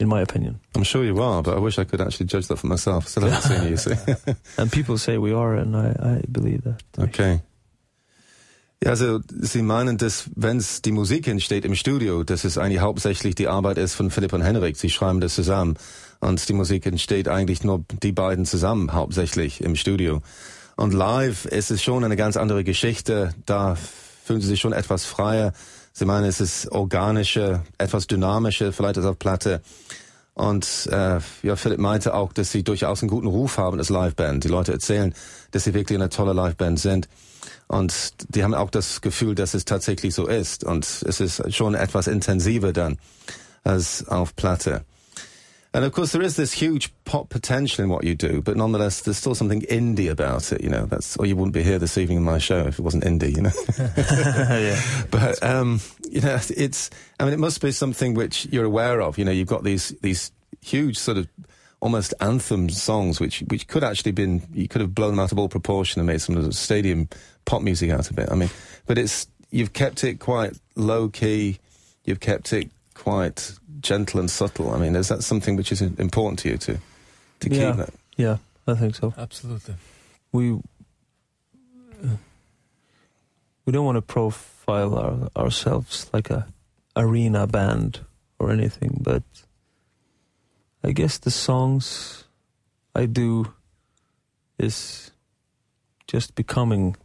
in 0.00 0.08
my 0.08 0.20
opinion. 0.20 0.58
I'm 0.74 0.82
sure 0.82 1.04
you 1.04 1.22
are, 1.22 1.42
but 1.42 1.56
I 1.56 1.60
wish 1.60 1.78
I 1.78 1.84
could 1.84 2.00
actually 2.00 2.26
judge 2.26 2.48
that 2.48 2.56
for 2.56 2.66
myself. 2.66 3.06
Still 3.06 3.28
haven't 3.28 3.42
seen 3.42 3.68
you, 3.70 3.76
see. 3.76 3.94
and 4.58 4.72
people 4.72 4.98
say 4.98 5.18
we 5.18 5.32
are, 5.32 5.54
and 5.54 5.76
I, 5.76 5.94
I 6.18 6.22
believe 6.28 6.64
that. 6.64 6.82
Okay. 6.98 7.40
Ja, 8.82 8.90
also 8.90 9.20
Sie 9.28 9.62
meinen, 9.62 9.96
dass 9.96 10.28
wenn 10.34 10.56
es 10.56 10.82
die 10.82 10.90
Musik 10.90 11.28
entsteht 11.28 11.64
im 11.64 11.76
Studio, 11.76 12.24
dass 12.24 12.42
es 12.42 12.58
eigentlich 12.58 12.80
hauptsächlich 12.80 13.36
die 13.36 13.46
Arbeit 13.46 13.78
ist 13.78 13.94
von 13.94 14.10
Philipp 14.10 14.32
und 14.32 14.42
Henrik. 14.42 14.76
Sie 14.76 14.90
schreiben 14.90 15.20
das 15.20 15.36
zusammen 15.36 15.76
und 16.18 16.48
die 16.48 16.52
Musik 16.52 16.86
entsteht 16.86 17.28
eigentlich 17.28 17.62
nur 17.62 17.84
die 18.02 18.10
beiden 18.10 18.44
zusammen 18.44 18.92
hauptsächlich 18.92 19.60
im 19.60 19.76
Studio. 19.76 20.20
Und 20.74 20.94
live 20.94 21.44
ist 21.44 21.70
es 21.70 21.80
schon 21.80 22.02
eine 22.02 22.16
ganz 22.16 22.36
andere 22.36 22.64
Geschichte. 22.64 23.32
Da 23.46 23.76
fühlen 24.24 24.40
Sie 24.40 24.48
sich 24.48 24.60
schon 24.60 24.72
etwas 24.72 25.04
freier. 25.04 25.52
Sie 25.92 26.04
meinen, 26.04 26.24
es 26.24 26.40
ist 26.40 26.70
organischer, 26.72 27.64
etwas 27.78 28.06
dynamischer, 28.06 28.72
vielleicht 28.72 28.96
als 28.96 29.06
auf 29.06 29.18
Platte. 29.18 29.60
Und 30.34 30.88
äh, 30.90 31.20
ja, 31.42 31.56
Philipp 31.56 31.78
meinte 31.78 32.14
auch, 32.14 32.32
dass 32.32 32.50
sie 32.50 32.62
durchaus 32.62 33.02
einen 33.02 33.10
guten 33.10 33.26
Ruf 33.26 33.58
haben 33.58 33.78
als 33.78 33.90
Liveband. 33.90 34.44
Die 34.44 34.48
Leute 34.48 34.72
erzählen, 34.72 35.14
dass 35.50 35.64
sie 35.64 35.74
wirklich 35.74 35.98
eine 35.98 36.08
tolle 36.08 36.32
Liveband 36.32 36.80
sind. 36.80 37.08
Und 37.68 38.14
die 38.34 38.42
haben 38.42 38.54
auch 38.54 38.70
das 38.70 39.02
Gefühl, 39.02 39.34
dass 39.34 39.52
es 39.54 39.64
tatsächlich 39.66 40.14
so 40.14 40.26
ist. 40.26 40.64
Und 40.64 40.84
es 40.84 41.20
ist 41.20 41.54
schon 41.54 41.74
etwas 41.74 42.06
intensiver 42.06 42.72
dann 42.72 42.98
als 43.62 44.08
auf 44.08 44.34
Platte. 44.34 44.84
And 45.74 45.86
of 45.86 45.92
course, 45.92 46.12
there 46.12 46.22
is 46.22 46.36
this 46.36 46.52
huge 46.52 46.92
pop 47.04 47.30
potential 47.30 47.82
in 47.82 47.88
what 47.88 48.04
you 48.04 48.14
do, 48.14 48.42
but 48.42 48.58
nonetheless, 48.58 49.00
there's 49.00 49.16
still 49.16 49.34
something 49.34 49.62
indie 49.62 50.10
about 50.10 50.52
it. 50.52 50.62
You 50.62 50.68
know, 50.68 50.84
that's 50.84 51.16
or 51.16 51.24
you 51.24 51.34
wouldn't 51.34 51.54
be 51.54 51.62
here 51.62 51.78
this 51.78 51.96
evening 51.96 52.18
in 52.18 52.24
my 52.24 52.36
show 52.38 52.58
if 52.66 52.78
it 52.78 52.82
wasn't 52.82 53.04
indie. 53.04 53.34
You 53.34 53.42
know, 53.42 53.52
yeah. 54.58 54.80
but 55.10 55.42
um, 55.42 55.80
you 56.10 56.20
know, 56.20 56.38
it's. 56.56 56.90
I 57.18 57.24
mean, 57.24 57.32
it 57.32 57.38
must 57.38 57.62
be 57.62 57.72
something 57.72 58.12
which 58.12 58.46
you're 58.46 58.66
aware 58.66 59.00
of. 59.00 59.16
You 59.16 59.24
know, 59.24 59.30
you've 59.30 59.48
got 59.48 59.64
these 59.64 59.90
these 60.02 60.30
huge 60.60 60.98
sort 60.98 61.16
of 61.16 61.26
almost 61.80 62.12
anthem 62.20 62.68
songs, 62.68 63.18
which 63.18 63.40
which 63.48 63.66
could 63.66 63.82
actually 63.82 64.12
been 64.12 64.42
you 64.52 64.68
could 64.68 64.82
have 64.82 64.94
blown 64.94 65.12
them 65.12 65.20
out 65.20 65.32
of 65.32 65.38
all 65.38 65.48
proportion 65.48 66.00
and 66.00 66.06
made 66.06 66.20
some 66.20 66.34
sort 66.34 66.44
of 66.44 66.50
the 66.50 66.56
stadium 66.56 67.08
pop 67.46 67.62
music 67.62 67.90
out 67.90 68.10
of 68.10 68.18
it. 68.18 68.30
I 68.30 68.34
mean, 68.34 68.50
but 68.86 68.98
it's 68.98 69.26
you've 69.50 69.72
kept 69.72 70.04
it 70.04 70.20
quite 70.20 70.52
low 70.76 71.08
key. 71.08 71.58
You've 72.04 72.20
kept 72.20 72.52
it 72.52 72.70
quite 72.94 73.54
gentle 73.82 74.20
and 74.20 74.30
subtle. 74.30 74.70
I 74.70 74.78
mean, 74.78 74.96
is 74.96 75.08
that 75.08 75.22
something 75.22 75.56
which 75.56 75.72
is 75.72 75.82
important 75.82 76.38
to 76.40 76.48
you 76.50 76.58
to 76.58 76.78
to 77.40 77.48
Yeah. 77.50 77.66
keep 77.70 77.76
that? 77.76 77.94
Yeah, 78.16 78.36
I 78.66 78.74
think 78.74 78.94
so. 78.94 79.12
Absolutely. 79.18 79.74
We 80.32 80.52
uh, 82.04 82.16
we 83.66 83.72
don't 83.72 83.84
want 83.84 83.96
to 83.96 84.02
profile 84.02 84.94
our, 84.94 85.42
ourselves 85.44 86.08
like 86.12 86.30
a 86.30 86.46
arena 86.96 87.46
band 87.46 88.00
or 88.38 88.50
anything, 88.50 88.98
but 89.02 89.22
I 90.84 90.92
guess 90.92 91.18
the 91.18 91.30
songs 91.30 92.24
I 92.94 93.06
do 93.06 93.52
is 94.58 95.10
just 96.06 96.34
becoming 96.34 96.96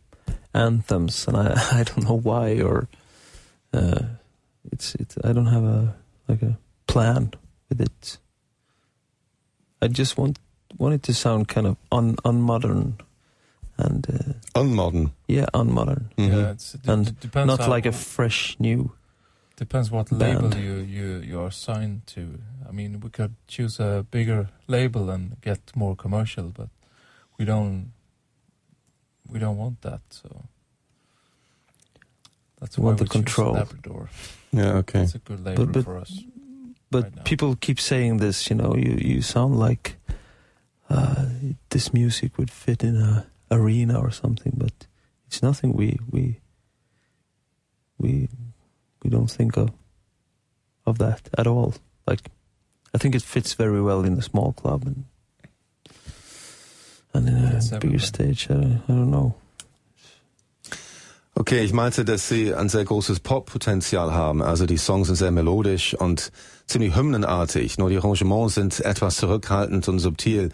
anthems, 0.54 1.28
and 1.28 1.38
I 1.38 1.54
I 1.80 1.84
don't 1.84 2.04
know 2.04 2.18
why 2.20 2.62
or 2.62 2.88
uh, 3.74 4.02
it's 4.72 4.96
it's 4.96 5.18
I 5.24 5.32
don't 5.34 5.48
have 5.48 5.64
a 5.64 5.96
like 6.28 6.42
a 6.42 6.58
plan 6.88 7.32
with 7.70 7.82
it. 7.82 8.18
I 9.82 9.88
just 9.88 10.18
want 10.18 10.40
want 10.78 10.94
it 10.96 11.04
to 11.04 11.14
sound 11.14 11.48
kind 11.48 11.68
of 11.68 11.78
un 11.92 12.16
unmodern 12.26 12.94
and 13.78 14.08
uh, 14.10 14.60
Unmodern. 14.60 15.12
yeah 15.28 15.46
unmodern, 15.54 16.06
Mhm. 16.18 16.32
Yeah, 16.32 16.52
it's, 16.52 16.74
it, 16.76 16.88
And 16.88 17.08
it 17.08 17.20
depends. 17.20 17.48
not 17.48 17.70
like 17.70 17.86
a 17.86 17.92
fresh 17.92 18.56
new. 18.60 18.92
Depends 19.56 19.90
what 19.92 20.10
band. 20.10 20.42
label 20.44 20.58
you, 20.58 20.76
you, 20.76 21.18
you 21.30 21.40
are 21.42 21.52
signed 21.52 22.02
to. 22.08 22.22
I 22.68 22.72
mean, 22.72 23.00
we 23.00 23.10
could 23.10 23.34
choose 23.48 23.80
a 23.80 24.06
bigger 24.12 24.50
label 24.68 25.10
and 25.10 25.36
get 25.42 25.60
more 25.76 25.96
commercial, 25.96 26.50
but 26.50 26.70
we 27.40 27.46
don't. 27.46 27.92
We 29.32 29.40
don't 29.40 29.58
want 29.58 29.82
that, 29.82 30.02
so 30.10 30.46
that's 32.60 32.78
We 32.78 32.84
why 32.84 32.88
want 32.90 33.00
we 33.00 33.06
the 33.08 33.14
choose 33.14 33.24
control. 33.24 33.54
Labrador. 33.54 34.10
Yeah. 34.52 34.74
Okay. 34.78 35.02
It's 35.02 35.16
a 35.16 35.20
good 35.20 35.44
label 35.46 35.66
but- 35.68 35.84
for 35.84 35.98
us. 35.98 36.24
But 36.90 37.04
right 37.04 37.26
people 37.26 37.56
keep 37.56 37.80
saying 37.80 38.18
this, 38.18 38.50
you 38.50 38.56
know, 38.56 38.76
you 38.76 38.98
you 39.00 39.22
sound 39.22 39.60
like 39.60 39.98
uh, 40.90 41.26
this 41.70 41.94
music 41.94 42.38
would 42.38 42.52
fit 42.52 42.84
in 42.84 42.96
a 42.96 43.28
arena 43.52 44.00
or 44.00 44.12
something, 44.12 44.54
but 44.56 44.88
it's 45.28 45.42
nothing 45.42 45.74
we 45.74 46.00
we 46.10 46.40
we 47.98 48.30
we 49.04 49.10
don't 49.10 49.32
think 49.32 49.58
of 49.58 49.72
of 50.86 50.98
that 50.98 51.30
at 51.38 51.48
all. 51.48 51.74
Like 52.06 52.32
I 52.94 52.98
think 52.98 53.16
it 53.16 53.22
fits 53.24 53.54
very 53.54 53.82
well 53.82 54.06
in 54.06 54.18
a 54.18 54.22
small 54.22 54.54
club 54.54 54.88
and 54.88 55.06
and 57.14 57.28
in 57.28 57.36
a 57.36 57.80
bigger 57.80 58.00
stage. 58.00 58.48
I, 58.50 58.54
I 58.54 58.94
don't 58.94 59.12
know. 59.12 59.36
Okay, 61.40 61.60
ich 61.64 61.72
meinte, 61.72 62.04
dass 62.04 62.28
sie 62.28 62.56
ein 62.56 62.68
sehr 62.68 62.84
großes 62.84 63.20
Pop-Potenzial 63.20 64.12
haben. 64.12 64.42
Also 64.42 64.66
die 64.66 64.78
Songs 64.78 65.06
sind 65.06 65.18
sehr 65.18 65.30
melodisch 65.30 65.94
und 65.94 66.32
ziemlich 66.66 66.96
hymnenartig. 66.96 67.78
Nur 67.78 67.92
die 67.92 67.98
Arrangements 67.98 68.56
sind 68.56 68.80
etwas 68.80 69.18
zurückhaltend 69.18 69.88
und 69.88 70.00
subtil 70.00 70.50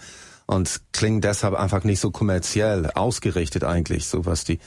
und 0.46 0.82
klingen 0.92 1.22
deshalb 1.22 1.54
einfach 1.54 1.86
nicht 1.86 2.02
so 2.02 2.12
kommerziell 2.12 2.92
ausgerichtet 2.96 3.64
eigentlich. 3.64 4.08
So 4.08 4.26
was 4.26 4.44
die 4.44 4.60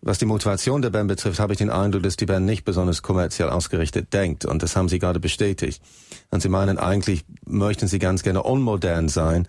was 0.00 0.18
die 0.18 0.26
Motivation 0.26 0.82
der 0.82 0.90
Band 0.90 1.06
betrifft, 1.06 1.38
habe 1.38 1.52
ich 1.52 1.58
den 1.58 1.70
Eindruck, 1.70 2.02
dass 2.02 2.16
die 2.16 2.26
Band 2.26 2.44
nicht 2.44 2.64
besonders 2.64 3.02
kommerziell 3.02 3.48
ausgerichtet 3.48 4.12
denkt. 4.12 4.44
Und 4.44 4.64
das 4.64 4.74
haben 4.74 4.88
sie 4.88 4.98
gerade 4.98 5.20
bestätigt. 5.20 5.80
Und 6.32 6.42
sie 6.42 6.48
meinen, 6.48 6.76
eigentlich 6.76 7.24
möchten 7.46 7.86
sie 7.86 8.00
ganz 8.00 8.24
gerne 8.24 8.42
unmodern 8.42 9.08
sein. 9.08 9.46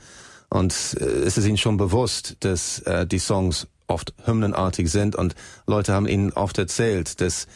Und 0.52 0.96
äh, 1.00 1.06
es 1.06 1.40
ist 1.40 1.48
ihnen 1.48 1.58
schon 1.58 1.78
bewusst, 1.78 2.38
dass 2.42 2.78
äh, 2.82 3.08
die 3.08 3.18
Songs 3.18 3.68
oft 3.88 4.14
hymnenartig 4.26 4.90
sind. 4.92 5.16
Und 5.16 5.36
Leute 5.68 5.94
haben 5.94 6.08
ihnen 6.08 6.34
oft 6.34 6.58
erzählt, 6.58 7.22
dass 7.22 7.48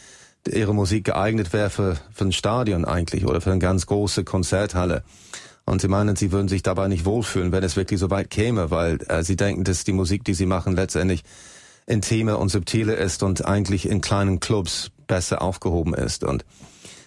ihre 0.46 0.74
Musik 0.74 1.04
geeignet 1.04 1.52
wäre 1.52 1.70
für, 1.70 1.96
für 2.12 2.24
ein 2.24 2.32
Stadion 2.32 2.84
eigentlich 2.84 3.26
oder 3.26 3.40
für 3.40 3.50
eine 3.50 3.58
ganz 3.58 3.86
große 3.86 4.24
Konzerthalle. 4.24 5.02
Und 5.64 5.82
sie 5.82 5.88
meinen, 5.88 6.16
sie 6.16 6.32
würden 6.32 6.48
sich 6.48 6.62
dabei 6.62 6.88
nicht 6.88 7.04
wohlfühlen, 7.04 7.52
wenn 7.52 7.62
es 7.62 7.76
wirklich 7.76 8.00
so 8.00 8.10
weit 8.10 8.30
käme, 8.30 8.70
weil 8.70 8.98
äh, 9.08 9.22
sie 9.22 9.36
denken, 9.36 9.64
dass 9.64 9.84
die 9.84 9.92
Musik, 9.92 10.24
die 10.24 10.34
sie 10.34 10.46
machen, 10.46 10.74
letztendlich 10.74 11.24
intimer 11.86 12.38
und 12.38 12.48
subtiler 12.48 12.96
ist 12.96 13.22
und 13.22 13.44
eigentlich 13.44 13.88
in 13.88 14.00
kleinen 14.00 14.40
Clubs 14.40 14.90
besser 15.06 15.42
aufgehoben 15.42 15.94
ist. 15.94 16.24
Und, 16.24 16.44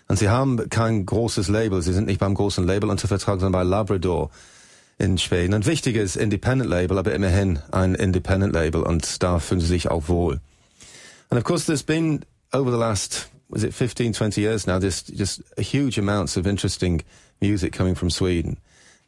und 0.08 0.20
sie 0.20 0.30
haben 0.30 0.70
kein 0.70 1.06
großes 1.06 1.48
Label, 1.48 1.82
sie 1.82 1.94
sind 1.94 2.06
nicht 2.06 2.20
beim 2.20 2.36
großen 2.36 2.66
Label 2.66 2.90
unter 2.90 3.08
Vertrag, 3.08 3.40
sondern 3.40 3.54
bei 3.54 3.63
Labrador 3.63 4.30
in 5.01 5.17
Schweden. 5.17 5.53
Ein 5.53 5.65
wichtiges 5.65 6.15
Independent 6.15 6.70
Label, 6.70 7.00
aber 7.00 7.13
immerhin 7.13 7.60
ein 7.72 7.96
Independent 7.96 8.53
Label 8.53 8.84
und 8.84 9.22
da 9.24 9.39
fühlen 9.39 9.60
sie 9.60 9.67
sich 9.67 9.89
auch 9.89 10.08
wohl. 10.08 10.39
And 11.29 11.39
of 11.39 11.43
course 11.43 11.65
there's 11.65 11.84
been 11.84 12.24
over 12.53 12.72
the 12.72 12.77
last, 12.77 13.29
was 13.50 13.63
it 13.63 13.74
15, 13.74 14.13
20 14.13 14.41
years 14.41 14.67
now, 14.67 14.79
there's 14.79 15.03
just 15.03 15.41
a 15.58 15.62
huge 15.62 15.98
amounts 15.98 16.38
of 16.38 16.46
interesting 16.46 17.03
music 17.41 17.74
coming 17.74 17.96
from 17.96 18.10
Sweden. 18.10 18.58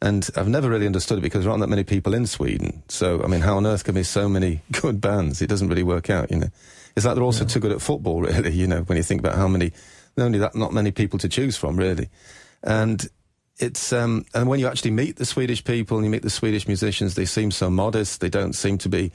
And 0.02 0.28
I've 0.36 0.48
never 0.48 0.68
really 0.68 0.86
understood 0.86 1.18
it 1.18 1.22
because 1.22 1.44
there 1.44 1.50
aren't 1.50 1.60
that 1.60 1.68
many 1.68 1.84
people 1.84 2.12
in 2.12 2.26
Sweden. 2.26 2.82
So, 2.88 3.22
I 3.22 3.28
mean, 3.28 3.40
how 3.40 3.56
on 3.56 3.66
earth 3.66 3.84
can 3.84 3.94
there 3.94 4.00
be 4.00 4.04
so 4.04 4.28
many 4.28 4.62
good 4.72 5.00
bands? 5.00 5.40
It 5.40 5.46
doesn't 5.46 5.68
really 5.68 5.84
work 5.84 6.10
out, 6.10 6.30
you 6.30 6.38
know. 6.38 6.50
It's 6.96 7.06
like 7.06 7.14
they're 7.14 7.24
also 7.24 7.44
too 7.44 7.60
good 7.60 7.72
at 7.72 7.80
football, 7.80 8.20
really, 8.22 8.52
you 8.52 8.66
know, 8.66 8.82
when 8.82 8.96
you 8.96 9.04
think 9.04 9.20
about 9.20 9.36
how 9.36 9.48
many, 9.48 9.72
only 10.18 10.38
that, 10.40 10.56
not 10.56 10.72
many 10.72 10.90
people 10.90 11.18
to 11.20 11.28
choose 11.28 11.56
from, 11.56 11.76
really. 11.76 12.08
And 12.62 13.08
it's, 13.58 13.92
um, 13.92 14.24
and 14.34 14.48
when 14.48 14.58
you 14.58 14.66
actually 14.66 14.90
meet 14.90 15.16
the 15.16 15.24
Swedish 15.24 15.62
people 15.62 15.96
and 15.96 16.04
you 16.04 16.10
meet 16.10 16.22
the 16.22 16.30
Swedish 16.30 16.66
musicians, 16.66 17.14
they 17.14 17.24
seem 17.24 17.50
so 17.50 17.70
modest. 17.70 18.20
They 18.20 18.28
don't 18.28 18.52
seem 18.52 18.78
to 18.78 18.88
be 18.88 19.12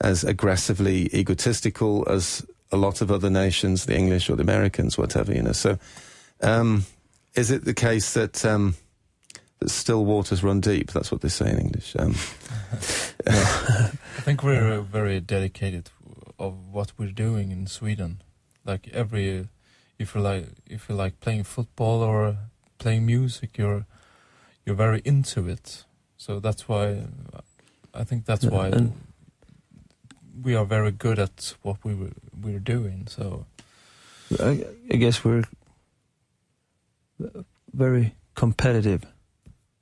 as 0.00 0.24
aggressively 0.24 1.08
egotistical 1.14 2.06
as 2.08 2.46
a 2.70 2.76
lot 2.76 3.00
of 3.00 3.10
other 3.10 3.30
nations, 3.30 3.86
the 3.86 3.96
English 3.96 4.30
or 4.30 4.36
the 4.36 4.42
Americans, 4.42 4.96
whatever, 4.96 5.32
you 5.32 5.42
know. 5.42 5.52
So, 5.52 5.78
um, 6.40 6.86
is 7.34 7.50
it 7.50 7.64
the 7.64 7.74
case 7.74 8.14
that, 8.14 8.44
um, 8.44 8.76
that 9.58 9.70
still 9.70 10.04
waters 10.04 10.42
run 10.42 10.60
deep? 10.60 10.92
That's 10.92 11.10
what 11.10 11.20
they 11.20 11.28
say 11.28 11.50
in 11.50 11.58
English. 11.58 11.96
Um, 11.98 12.10
I 13.26 14.20
think 14.22 14.42
we're 14.42 14.72
uh, 14.72 14.80
very 14.82 15.20
dedicated 15.20 15.90
of 16.38 16.54
what 16.70 16.92
we're 16.96 17.10
doing 17.12 17.50
in 17.50 17.66
Sweden. 17.66 18.22
Like 18.64 18.88
every, 18.92 19.48
if 19.98 20.14
you 20.14 20.20
like, 20.20 20.46
if 20.66 20.88
you 20.88 20.94
like 20.94 21.20
playing 21.20 21.44
football 21.44 22.02
or 22.02 22.36
playing 22.82 23.06
music, 23.06 23.58
you're 23.58 23.86
you're 24.66 24.76
very 24.76 25.00
into 25.04 25.48
it. 25.48 25.84
So 26.16 26.40
that's 26.40 26.68
why 26.68 27.06
I 27.94 28.04
think 28.04 28.24
that's 28.26 28.44
Yeah, 28.44 28.50
why 28.50 28.66
and- 28.68 28.92
we 30.44 30.56
are 30.56 30.64
very 30.64 30.90
good 30.90 31.18
at 31.18 31.54
what 31.62 31.76
we 31.84 31.94
were, 31.94 32.12
we're 32.40 32.58
doing. 32.58 33.06
So 33.06 33.44
I, 34.40 34.64
I 34.90 34.96
guess 34.96 35.24
we're 35.24 35.44
very 37.72 38.14
competitive 38.34 39.02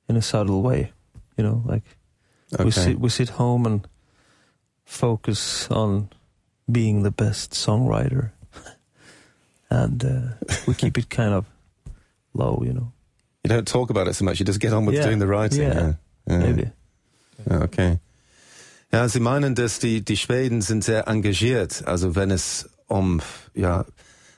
in 0.07 0.17
a 0.17 0.21
subtle 0.21 0.61
way. 0.61 0.91
You 1.37 1.43
know, 1.43 1.63
like 1.65 1.83
okay. 2.53 2.63
we 2.65 2.71
sit 2.71 2.99
we 2.99 3.09
sit 3.09 3.29
home 3.29 3.65
and 3.65 3.87
focus 4.85 5.67
on 5.71 6.09
being 6.71 7.03
the 7.03 7.11
best 7.11 7.51
songwriter, 7.53 8.31
and 9.69 10.03
uh, 10.05 10.21
we 10.67 10.73
keep 10.73 10.97
it 10.97 11.09
kind 11.09 11.33
of 11.33 11.45
low. 12.33 12.63
You 12.63 12.73
know, 12.73 12.91
You 13.43 13.49
don't 13.53 13.65
talk 13.67 13.89
about 13.89 14.07
it 14.07 14.15
so 14.15 14.23
much. 14.25 14.39
You 14.39 14.45
just 14.45 14.59
get 14.59 14.71
on 14.73 14.85
with 14.85 14.95
Yeah. 14.95 15.05
doing 15.07 15.19
the 15.19 15.27
writing. 15.27 15.61
Yeah. 15.61 15.93
Yeah. 16.27 16.37
Maybe. 16.37 16.71
Okay. 17.49 17.97
Ja, 18.93 19.07
Sie 19.07 19.19
meinen, 19.19 19.55
dass 19.55 19.79
die, 19.79 20.01
die 20.03 20.17
Schweden 20.17 20.61
sind 20.61 20.83
sehr 20.83 21.07
engagiert, 21.07 21.83
also 21.87 22.13
wenn 22.15 22.29
es 22.29 22.69
um, 22.87 23.21
ja, 23.55 23.85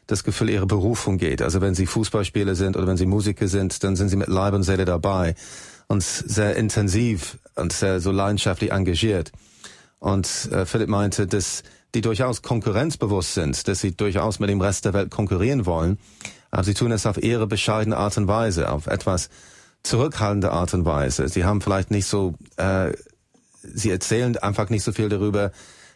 das 0.08 0.24
Gefühl 0.24 0.50
ihrer 0.50 0.68
Berufung 0.68 1.18
geht. 1.18 1.42
Also 1.42 1.60
wenn 1.60 1.74
sie 1.76 1.86
Fußballspieler 1.88 2.56
sind 2.56 2.78
oder 2.78 2.86
wenn 2.88 2.98
sie 2.98 3.06
Musiker 3.08 3.48
sind, 3.48 3.84
dann 3.84 3.96
sind 3.96 4.10
sie 4.10 4.16
mit 4.16 4.28
Leib 4.28 4.54
und 4.54 4.64
Seele 4.64 4.86
dabei 4.86 5.34
und 5.88 6.04
sehr 6.04 6.56
intensiv 6.56 7.40
und 7.56 7.74
sehr 7.74 8.00
so 8.00 8.12
leidenschaftlich 8.12 8.72
engagiert. 8.72 9.32
Und 10.00 10.28
äh, 10.52 10.66
Philipp 10.66 10.90
meinte, 10.90 11.26
dass 11.26 11.64
die 11.96 12.02
durchaus 12.02 12.42
konkurrenzbewusst 12.42 13.34
sind, 13.34 13.68
dass 13.68 13.80
sie 13.80 13.96
durchaus 13.96 14.40
mit 14.40 14.50
dem 14.50 14.62
Rest 14.62 14.86
der 14.86 14.94
Welt 14.94 15.10
konkurrieren 15.10 15.66
wollen, 15.66 15.98
aber 16.54 16.64
sie 16.64 16.74
tun 16.74 16.92
es 16.92 17.06
auf 17.06 17.18
ihre 17.18 17.48
bescheidene 17.48 17.98
Art 17.98 18.18
und 18.18 18.28
Weise, 18.28 18.70
auf 18.70 18.88
etwas 18.88 19.30
zurückhaltende 19.82 20.52
Art 20.52 20.74
und 20.74 20.86
Weise. 20.86 21.28
Sie 21.28 21.44
haben 21.44 21.62
vielleicht 21.62 21.92
nicht 21.92 22.06
so, 22.06 22.36
äh, 22.58 22.92
sie 23.62 23.90
erzählen 23.90 24.38
einfach 24.38 24.70
nicht 24.70 24.84
so 24.84 24.92
viel 24.92 25.10
darüber. 25.10 25.52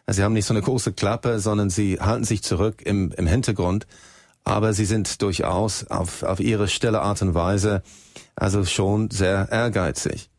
Sie 0.07 0.23
haben 0.23 0.33
nicht 0.33 0.45
so 0.45 0.53
eine 0.53 0.61
große 0.61 0.93
Klappe, 0.93 1.39
sondern 1.39 1.69
sie 1.69 1.99
halten 1.99 2.23
sich 2.23 2.41
zurück 2.41 2.81
im, 2.83 3.11
im 3.11 3.27
Hintergrund. 3.27 3.85
aber 4.47 4.73
sie 4.73 4.85
sind 4.85 5.21
durchaus 5.21 5.85
auf, 5.87 6.23
auf 6.23 6.39
ihre 6.39 6.69
stille 6.69 7.01
Art 7.01 7.21
und 7.21 7.33
Weise 7.33 7.83
also 8.37 8.63
schon 8.63 9.11
sehr 9.11 9.49
ehrgeizig. 9.51 10.29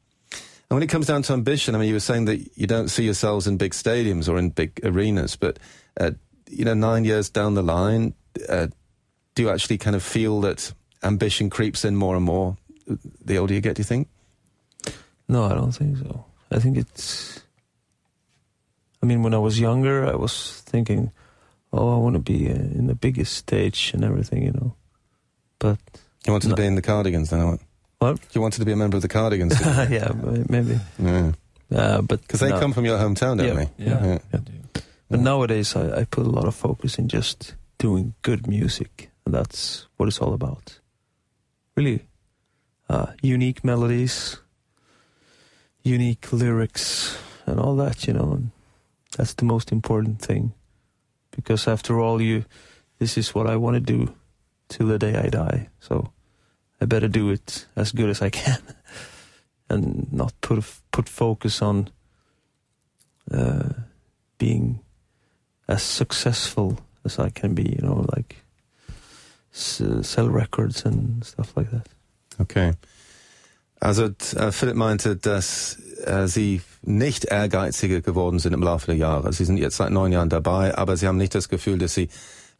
And 0.71 0.79
when 0.79 0.83
it 0.83 0.91
comes 0.91 1.07
down 1.07 1.23
to 1.25 1.35
ambition, 1.35 1.75
I 1.75 1.79
mean, 1.79 1.89
you 1.89 1.95
were 1.95 2.01
saying 2.01 2.27
that 2.27 2.39
you 2.57 2.67
don't 2.67 2.89
see 2.89 3.05
yourselves 3.05 3.47
in 3.47 3.59
big 3.59 3.75
stadiums 3.75 4.29
or 4.29 4.39
in 4.39 4.51
big 4.51 4.81
arenas, 4.83 5.37
but, 5.37 5.59
uh, 6.01 6.13
you 6.49 6.65
know, 6.65 6.75
nine 6.75 7.05
years 7.05 7.31
down 7.31 7.55
the 7.55 7.63
line, 7.63 8.15
uh, 8.49 8.69
do 9.39 9.43
you 9.45 9.51
actually 9.51 9.79
kind 9.79 9.95
of 9.95 10.03
feel 10.03 10.41
that 10.41 10.73
ambition 11.05 11.49
creeps 11.49 11.85
in 11.85 11.95
more 11.95 12.17
and 12.17 12.25
more 12.25 12.57
the 13.25 13.39
older 13.39 13.55
you 13.55 13.61
get, 13.61 13.77
do 13.77 13.81
you 13.81 13.85
think? 13.85 14.09
No, 15.29 15.45
I 15.45 15.55
don't 15.55 15.71
think 15.71 15.97
so. 15.99 16.25
I 16.51 16.59
think 16.59 16.77
it's. 16.77 17.41
I 19.01 19.07
mean, 19.07 19.23
when 19.23 19.35
I 19.35 19.39
was 19.39 19.61
younger, 19.61 20.05
I 20.05 20.17
was 20.17 20.61
thinking, 20.67 21.13
oh, 21.73 21.95
I 21.95 21.99
want 21.99 22.15
to 22.15 22.33
be 22.33 22.49
uh, 22.51 22.55
in 22.55 22.89
the 22.89 22.97
biggest 22.97 23.37
stage 23.37 23.93
and 23.95 24.03
everything, 24.03 24.43
you 24.43 24.51
know. 24.51 24.75
But. 25.61 25.79
You 26.27 26.33
wanted 26.33 26.49
No. 26.49 26.57
to 26.57 26.63
be 26.63 26.67
in 26.67 26.75
the 26.75 26.83
Cardigans 26.83 27.31
then, 27.31 27.47
what? 27.47 27.61
What? 28.01 28.19
You 28.35 28.41
wanted 28.41 28.59
to 28.59 28.65
be 28.67 28.73
a 28.73 28.77
member 28.77 28.97
of 28.97 29.03
the 29.03 29.09
Cardigans, 29.09 29.55
yeah, 29.89 30.11
maybe. 30.49 30.81
Uh, 31.71 32.03
but 32.03 32.21
because 32.23 32.41
they 32.41 32.51
no. 32.51 32.59
come 32.59 32.73
from 32.73 32.85
your 32.87 32.99
hometown, 32.99 33.39
don't 33.39 33.47
Yeah. 33.47 33.55
they? 33.55 33.85
Yeah. 33.85 34.05
Yeah. 34.05 34.19
I 34.33 34.37
do. 34.39 34.53
But 35.09 35.21
nowadays, 35.21 35.77
I, 35.77 36.01
I 36.01 36.05
put 36.07 36.27
a 36.27 36.31
lot 36.31 36.47
of 36.49 36.57
focus 36.57 36.99
in 36.99 37.07
just 37.07 37.55
doing 37.79 38.15
good 38.23 38.49
music, 38.49 39.08
and 39.29 39.35
that's 39.35 39.87
what 39.99 40.09
it's 40.09 40.23
all 40.23 40.33
about. 40.33 40.81
Really, 41.77 42.07
uh, 42.89 43.13
unique 43.21 43.63
melodies, 43.63 44.39
unique 45.83 46.33
lyrics, 46.33 47.19
and 47.45 47.61
all 47.61 47.77
that. 47.77 48.07
You 48.07 48.15
know, 48.15 48.33
and 48.33 48.51
that's 49.19 49.35
the 49.35 49.45
most 49.45 49.71
important 49.71 50.23
thing, 50.23 50.55
because 51.31 51.69
after 51.69 52.01
all, 52.01 52.23
you, 52.23 52.47
this 52.99 53.19
is 53.19 53.35
what 53.35 53.47
I 53.47 53.57
want 53.57 53.75
to 53.75 53.81
do 53.81 54.15
till 54.71 54.87
the 54.87 54.99
day 54.99 55.15
I 55.15 55.29
die. 55.29 55.69
So 55.79 56.11
I 56.81 56.87
better 56.87 57.09
do 57.09 57.29
it 57.29 57.67
as 57.77 57.93
good 57.93 58.09
as 58.09 58.23
I 58.23 58.31
can, 58.31 58.63
and 59.69 60.11
not 60.11 60.33
put 60.41 60.65
put 60.91 61.07
focus 61.07 61.61
on 61.61 61.91
uh, 63.31 63.75
being 64.39 64.81
as 65.69 65.83
successful 65.83 66.79
as 67.05 67.19
I 67.19 67.29
can 67.29 67.53
be, 67.53 67.77
you 67.77 67.83
know, 67.87 68.07
like 68.17 68.43
sell 69.53 70.29
records 70.29 70.85
and 70.85 71.25
stuff 71.25 71.55
like 71.57 71.71
that. 71.71 71.87
Okay. 72.39 72.73
Also 73.81 74.11
äh, 74.37 74.53
Philipp 74.53 74.77
meinte, 74.77 75.17
dass 75.17 75.79
äh, 76.05 76.27
sie 76.27 76.63
nicht 76.83 77.27
ehrgeiziger 77.27 78.01
geworden 78.01 78.39
sind 78.39 78.53
im 78.53 78.63
Laufe 78.63 78.87
der 78.87 78.97
Jahre. 78.97 79.33
Sie 79.33 79.45
sind 79.45 79.57
jetzt 79.57 79.77
seit 79.77 79.91
neun 79.91 80.13
Jahren 80.13 80.29
dabei, 80.29 80.77
aber 80.77 80.97
sie 80.97 81.07
haben 81.07 81.17
nicht 81.17 81.35
das 81.35 81.49
Gefühl, 81.49 81.79
dass 81.79 81.95
sie 81.95 82.09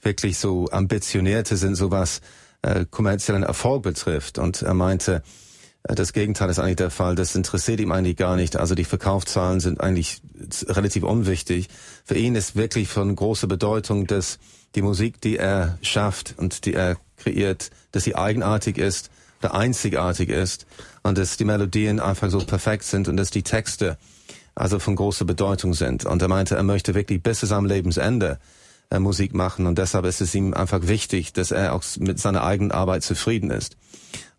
wirklich 0.03 0.39
so 0.39 0.69
ambitionierte 0.71 1.57
sind, 1.57 1.75
so 1.75 1.91
was 1.91 2.21
äh, 2.63 2.85
kommerziellen 2.89 3.43
Erfolg 3.43 3.83
betrifft. 3.83 4.39
Und 4.39 4.63
er 4.63 4.75
meinte, 4.75 5.23
äh, 5.85 5.95
das 5.95 6.13
Gegenteil 6.13 6.51
ist 6.51 6.59
eigentlich 6.61 6.77
der 6.77 6.91
Fall. 6.91 7.15
Das 7.15 7.35
interessiert 7.35 7.81
ihm 7.81 7.93
eigentlich 7.93 8.17
gar 8.17 8.37
nicht. 8.37 8.57
Also 8.57 8.75
die 8.75 8.85
Verkaufszahlen 8.85 9.61
sind 9.61 9.81
eigentlich 9.81 10.21
relativ 10.67 11.03
unwichtig. 11.03 11.69
Für 12.05 12.17
ihn 12.17 12.37
ist 12.37 12.55
wirklich 12.55 12.89
von 12.89 13.15
großer 13.15 13.49
Bedeutung, 13.49 14.07
dass 14.07 14.39
die 14.75 14.83
Musik, 14.83 15.21
die 15.21 15.37
er 15.37 15.79
schafft 15.83 16.35
und 16.37 16.65
die 16.65 16.75
er 16.75 16.97
kreiert, 17.17 17.71
dass 17.93 18.05
sie 18.05 18.17
eigenartig 18.17 18.79
ist, 18.79 19.11
oder 19.41 19.55
einzigartig 19.55 20.29
ist 20.29 20.67
und 21.03 21.19
dass 21.19 21.37
die 21.37 21.45
Melodien 21.45 22.01
einfach 22.01 22.31
so 22.31 22.39
perfekt 22.39 22.85
sind 22.85 23.09
und 23.09 23.17
dass 23.17 23.31
die 23.31 23.43
Texte 23.43 23.99
also 24.55 24.79
von 24.79 24.97
großer 24.97 25.25
Bedeutung 25.25 25.75
sind. 25.75 26.05
Und 26.05 26.21
er 26.21 26.29
meinte, 26.29 26.57
er 26.57 26.65
möchte 26.65 26.95
wirklich 26.95 27.23
bis 27.23 27.41
zu 27.41 27.47
seinem 27.47 27.67
Lebensende 27.67 28.39
äh, 28.91 28.99
Musik 28.99 29.35
machen 29.35 29.67
und 29.67 29.79
deshalb 29.79 30.05
ist 30.05 30.21
es 30.21 30.35
ihm 30.35 30.55
einfach 30.55 30.81
wichtig, 30.83 31.33
dass 31.33 31.53
er 31.53 31.75
auch 31.75 31.85
mit 31.99 32.19
seiner 32.19 32.43
eigenen 32.43 32.73
Arbeit 32.73 33.05
zufrieden 33.05 33.51
ist. 33.51 33.77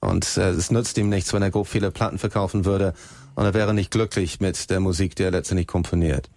Und 0.01 0.38
äh, 0.38 0.50
es 0.50 0.71
nützt 0.71 0.98
ihm 0.98 1.09
nichts, 1.09 1.33
wenn 1.33 1.41
er 1.41 1.51
grob 1.51 1.67
viele 1.67 1.91
Platten 1.91 2.17
verkaufen 2.17 2.65
würde 2.65 2.93
und 3.36 3.45
er 3.45 3.53
wäre 3.53 3.74
nicht 3.74 3.91
glücklich 3.91 4.41
mit 4.41 4.69
der 4.69 4.81
Musik, 4.81 5.15
die 5.15 5.24
er 5.24 5.31
letztendlich 5.31 5.67
komponiert. 5.67 6.29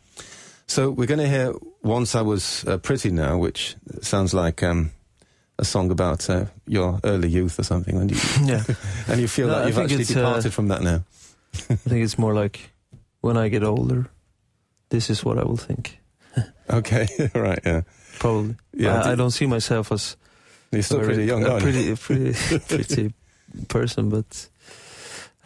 So 0.66 0.90
we're 0.90 1.06
going 1.06 1.20
to 1.20 1.28
hear 1.28 1.52
Once 1.82 2.14
I 2.14 2.22
Was 2.22 2.64
uh, 2.66 2.78
Pretty 2.78 3.10
Now, 3.10 3.36
which 3.38 3.76
sounds 4.00 4.32
like 4.32 4.62
um, 4.62 4.90
a 5.58 5.64
song 5.64 5.90
about 5.90 6.28
uh, 6.30 6.46
your 6.66 6.98
early 7.04 7.28
youth 7.28 7.58
or 7.58 7.62
something, 7.62 7.96
and 7.96 8.10
you, 8.10 8.16
Yeah, 8.44 8.62
and 9.08 9.20
you 9.20 9.28
feel 9.28 9.48
No, 9.48 9.58
I 9.58 9.66
you've 9.66 9.78
actually 9.78 10.04
uh, 10.04 10.06
departed 10.06 10.52
from 10.54 10.68
that 10.68 10.82
now. 10.82 11.04
I 11.68 11.74
think 11.76 12.04
it's 12.04 12.18
more 12.18 12.32
like 12.34 12.70
when 13.20 13.36
I 13.36 13.48
get 13.48 13.62
older, 13.64 14.08
this 14.88 15.10
is 15.10 15.24
what 15.24 15.38
I 15.38 15.44
will 15.44 15.56
think. 15.58 15.98
Okay, 16.70 17.06
right, 17.34 17.58
yeah. 17.66 17.82
Probably. 18.18 18.56
Yeah, 18.72 19.02
I, 19.04 19.14
don't 19.14 19.32
see 19.32 19.44
myself 19.46 19.92
as 19.92 20.16
You're 20.70 20.82
still 20.82 21.00
a 21.00 21.00
very- 21.00 21.14
pretty 21.14 21.28
young, 21.28 21.44
a 21.44 21.60
pretty, 21.60 21.94
pretty, 21.96 22.58
pretty 22.60 23.14
person, 23.68 24.08
but 24.08 24.48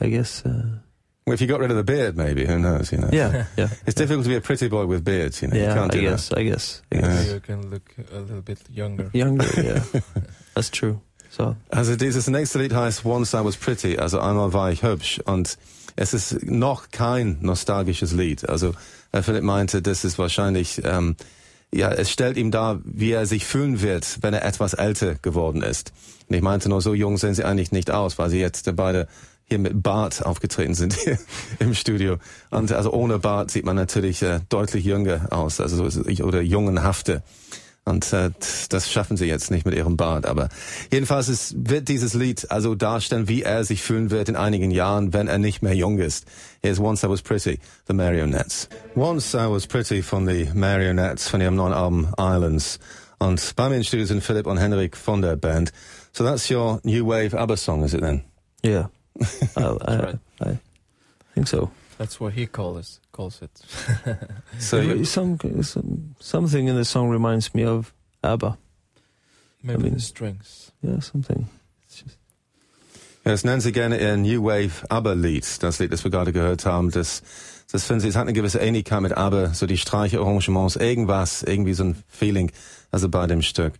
I 0.00 0.08
guess. 0.08 0.44
Uh, 0.46 0.78
Well, 1.26 1.34
if 1.34 1.40
you 1.40 1.48
got 1.48 1.58
rid 1.58 1.72
of 1.72 1.76
the 1.76 1.82
beard, 1.82 2.16
maybe, 2.16 2.46
who 2.46 2.56
knows, 2.60 2.92
you 2.92 2.98
know. 2.98 3.08
yeah, 3.12 3.46
yeah, 3.56 3.68
It's 3.86 3.96
difficult 3.96 4.22
to 4.26 4.28
be 4.28 4.36
a 4.36 4.40
pretty 4.40 4.68
boy 4.68 4.86
with 4.86 5.02
beards, 5.04 5.42
you 5.42 5.48
know. 5.48 5.56
you 5.56 5.62
yeah. 5.64 5.74
can't 5.74 5.92
I 5.92 5.96
do 5.98 6.00
guess, 6.02 6.30
I 6.32 6.44
guess, 6.44 6.82
I 6.92 6.94
Yeah. 6.98 7.00
guess. 7.00 7.32
You 7.32 7.40
can 7.40 7.68
look 7.70 7.82
a 8.14 8.20
little 8.20 8.42
bit 8.42 8.58
younger. 8.70 9.10
Younger, 9.12 9.44
yeah, 9.60 9.82
that's 10.54 10.70
true. 10.70 11.00
So 11.30 11.56
that. 11.68 11.76
Also 11.78 11.96
dieses 11.96 12.28
nächste 12.28 12.60
Lied 12.60 12.72
heißt 12.72 13.04
Once 13.04 13.34
I 13.34 13.44
Was 13.44 13.56
Pretty, 13.56 13.98
also 13.98 14.20
einmal 14.20 14.52
war 14.52 14.70
ich 14.70 14.84
hübsch 14.84 15.18
und 15.24 15.58
es 15.96 16.14
ist 16.14 16.44
noch 16.46 16.92
kein 16.92 17.38
nostalgisches 17.40 18.12
Lied. 18.12 18.48
Also 18.48 18.74
Herr 19.12 19.24
Philipp 19.24 19.42
meinte, 19.42 19.82
das 19.82 20.04
ist 20.04 20.20
wahrscheinlich, 20.20 20.80
ähm, 20.84 21.16
ja, 21.74 21.90
es 21.90 22.08
stellt 22.12 22.36
ihm 22.36 22.52
dar, 22.52 22.78
wie 22.84 23.10
er 23.10 23.26
sich 23.26 23.44
fühlen 23.44 23.82
wird, 23.82 24.18
wenn 24.22 24.32
er 24.32 24.44
etwas 24.44 24.74
älter 24.74 25.16
geworden 25.16 25.62
ist. 25.64 25.92
Und 26.28 26.36
ich 26.36 26.42
meinte 26.42 26.68
nur, 26.68 26.80
so 26.80 26.94
jung 26.94 27.18
sehen 27.18 27.34
sie 27.34 27.42
eigentlich 27.42 27.72
nicht 27.72 27.90
aus, 27.90 28.16
weil 28.16 28.30
sie 28.30 28.38
jetzt 28.38 28.70
beide 28.76 29.08
hier 29.48 29.58
mit 29.58 29.82
Bart 29.82 30.24
aufgetreten 30.24 30.74
sind 30.74 30.94
hier 30.94 31.18
im 31.58 31.74
Studio. 31.74 32.18
Und 32.50 32.72
also 32.72 32.92
ohne 32.92 33.18
Bart 33.18 33.50
sieht 33.50 33.64
man 33.64 33.76
natürlich 33.76 34.22
äh, 34.22 34.40
deutlich 34.48 34.84
jünger 34.84 35.28
aus, 35.30 35.60
also 35.60 35.88
so- 35.88 36.02
oder 36.24 36.42
jungenhafter. 36.42 37.22
Und 37.84 38.12
äh, 38.12 38.30
das 38.68 38.90
schaffen 38.90 39.16
sie 39.16 39.26
jetzt 39.26 39.52
nicht 39.52 39.64
mit 39.64 39.76
ihrem 39.76 39.96
Bart. 39.96 40.26
Aber 40.26 40.48
jedenfalls 40.92 41.28
es 41.28 41.54
wird 41.56 41.88
dieses 41.88 42.14
Lied 42.14 42.50
also 42.50 42.74
darstellen, 42.74 43.28
wie 43.28 43.42
er 43.42 43.64
sich 43.64 43.80
fühlen 43.82 44.10
wird 44.10 44.28
in 44.28 44.34
einigen 44.34 44.72
Jahren, 44.72 45.12
wenn 45.12 45.28
er 45.28 45.38
nicht 45.38 45.62
mehr 45.62 45.74
jung 45.74 45.98
ist. 45.98 46.26
Here's 46.62 46.80
Once 46.80 47.04
I 47.04 47.08
Was 47.08 47.22
Pretty, 47.22 47.60
The 47.86 47.94
Marionettes. 47.94 48.68
Once 48.96 49.32
I 49.34 49.48
Was 49.48 49.68
Pretty 49.68 50.02
von 50.02 50.26
the 50.26 50.50
Marionettes 50.52 51.28
von 51.28 51.40
ihrem 51.40 51.54
neuen 51.54 51.72
Album 51.72 52.12
Islands. 52.18 52.80
Und 53.18 53.54
bei 53.54 53.68
mir 53.68 53.76
im 53.76 53.84
Studio 53.84 54.04
sind 54.04 54.24
Philipp 54.24 54.48
und 54.48 54.58
Henrik 54.58 54.96
von 54.96 55.22
der 55.22 55.36
Band. 55.36 55.72
So 56.12 56.24
that's 56.24 56.50
your 56.50 56.80
new 56.82 57.06
wave 57.06 57.38
ABBA 57.38 57.56
song, 57.56 57.84
is 57.84 57.94
it 57.94 58.00
then? 58.00 58.24
yeah, 58.66 58.86
I, 59.56 59.62
I, 59.62 59.96
right. 59.96 60.18
I 60.40 60.58
think 61.34 61.48
so. 61.48 61.70
That's 61.98 62.20
what 62.20 62.34
he 62.34 62.46
calls 62.46 63.00
calls 63.12 63.40
it. 63.42 63.50
So 64.58 64.80
you, 64.80 65.04
some, 65.04 65.38
some 65.62 66.14
something 66.20 66.68
in 66.68 66.76
the 66.76 66.84
song 66.84 67.08
reminds 67.10 67.54
me 67.54 67.64
of 67.64 67.92
ABBA. 68.22 68.58
Maybe 69.62 69.82
mean- 69.84 69.94
the 69.94 70.00
strings. 70.00 70.72
Yeah, 70.82 71.00
something. 71.00 71.48
It's 71.86 72.02
just, 72.02 72.18
Ja, 73.24 73.32
es 73.32 73.42
nennt 73.42 73.60
sich 73.62 73.74
gerne 73.74 73.96
ein 73.98 74.22
New 74.22 74.44
Wave 74.44 74.88
ABBA-Lied, 74.88 75.60
das 75.60 75.80
Lied, 75.80 75.92
das 75.92 76.04
wir 76.04 76.12
gerade 76.12 76.32
gehört 76.32 76.64
haben. 76.64 76.92
Das, 76.92 77.22
das 77.72 77.84
finden 77.84 78.00
Sie, 78.00 78.08
es 78.08 78.14
hat 78.14 78.22
eine 78.22 78.32
gewisse 78.32 78.60
Ähnlichkeit 78.60 79.00
mit 79.00 79.16
ABBA, 79.16 79.52
so 79.52 79.66
die 79.66 79.78
Streiche, 79.78 80.20
Arrangements, 80.20 80.76
irgendwas, 80.76 81.42
irgendwie 81.42 81.74
so 81.74 81.82
ein 81.84 82.04
Feeling, 82.06 82.52
also 82.92 83.08
bei 83.08 83.26
dem 83.26 83.42
Stück. 83.42 83.72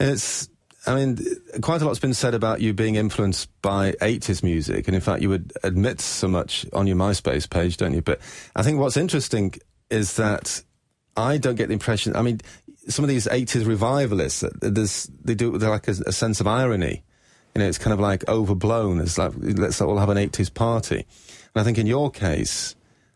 It's, 0.00 0.50
I 0.86 0.94
mean, 0.94 1.18
quite 1.62 1.80
a 1.80 1.86
lot's 1.86 1.98
been 1.98 2.14
said 2.14 2.34
about 2.34 2.60
you 2.60 2.74
being 2.74 2.96
influenced 2.96 3.48
by 3.62 3.92
80s 3.92 4.42
music, 4.42 4.86
and 4.86 4.94
in 4.94 5.00
fact, 5.00 5.22
you 5.22 5.30
would 5.30 5.52
admit 5.62 6.00
so 6.00 6.28
much 6.28 6.66
on 6.72 6.86
your 6.86 6.96
MySpace 6.96 7.48
page, 7.48 7.78
don't 7.78 7.94
you? 7.94 8.02
But 8.02 8.20
I 8.54 8.62
think 8.62 8.78
what's 8.78 8.96
interesting 8.96 9.54
is 9.88 10.16
that 10.16 10.62
I 11.16 11.38
don't 11.38 11.54
get 11.54 11.68
the 11.68 11.72
impression, 11.72 12.14
I 12.16 12.22
mean, 12.22 12.40
some 12.88 13.04
of 13.04 13.08
these 13.08 13.26
80s 13.26 13.66
revivalists, 13.66 14.44
uh, 14.44 14.50
there's, 14.60 15.10
they 15.22 15.34
do 15.34 15.48
it 15.48 15.52
with 15.52 15.62
like 15.62 15.88
a, 15.88 15.94
a 16.06 16.12
sense 16.12 16.40
of 16.40 16.46
irony. 16.46 17.02
You 17.54 17.62
know, 17.62 17.68
it's 17.68 17.78
kind 17.78 17.94
of 17.94 18.00
like 18.00 18.28
overblown. 18.28 19.00
It's 19.00 19.16
like, 19.16 19.32
let's 19.36 19.80
all 19.80 19.96
have 19.98 20.10
an 20.10 20.18
80s 20.18 20.52
party. 20.52 20.96
And 20.96 21.60
I 21.60 21.62
think 21.62 21.78
in 21.78 21.86
your 21.86 22.10
case, 22.10 22.74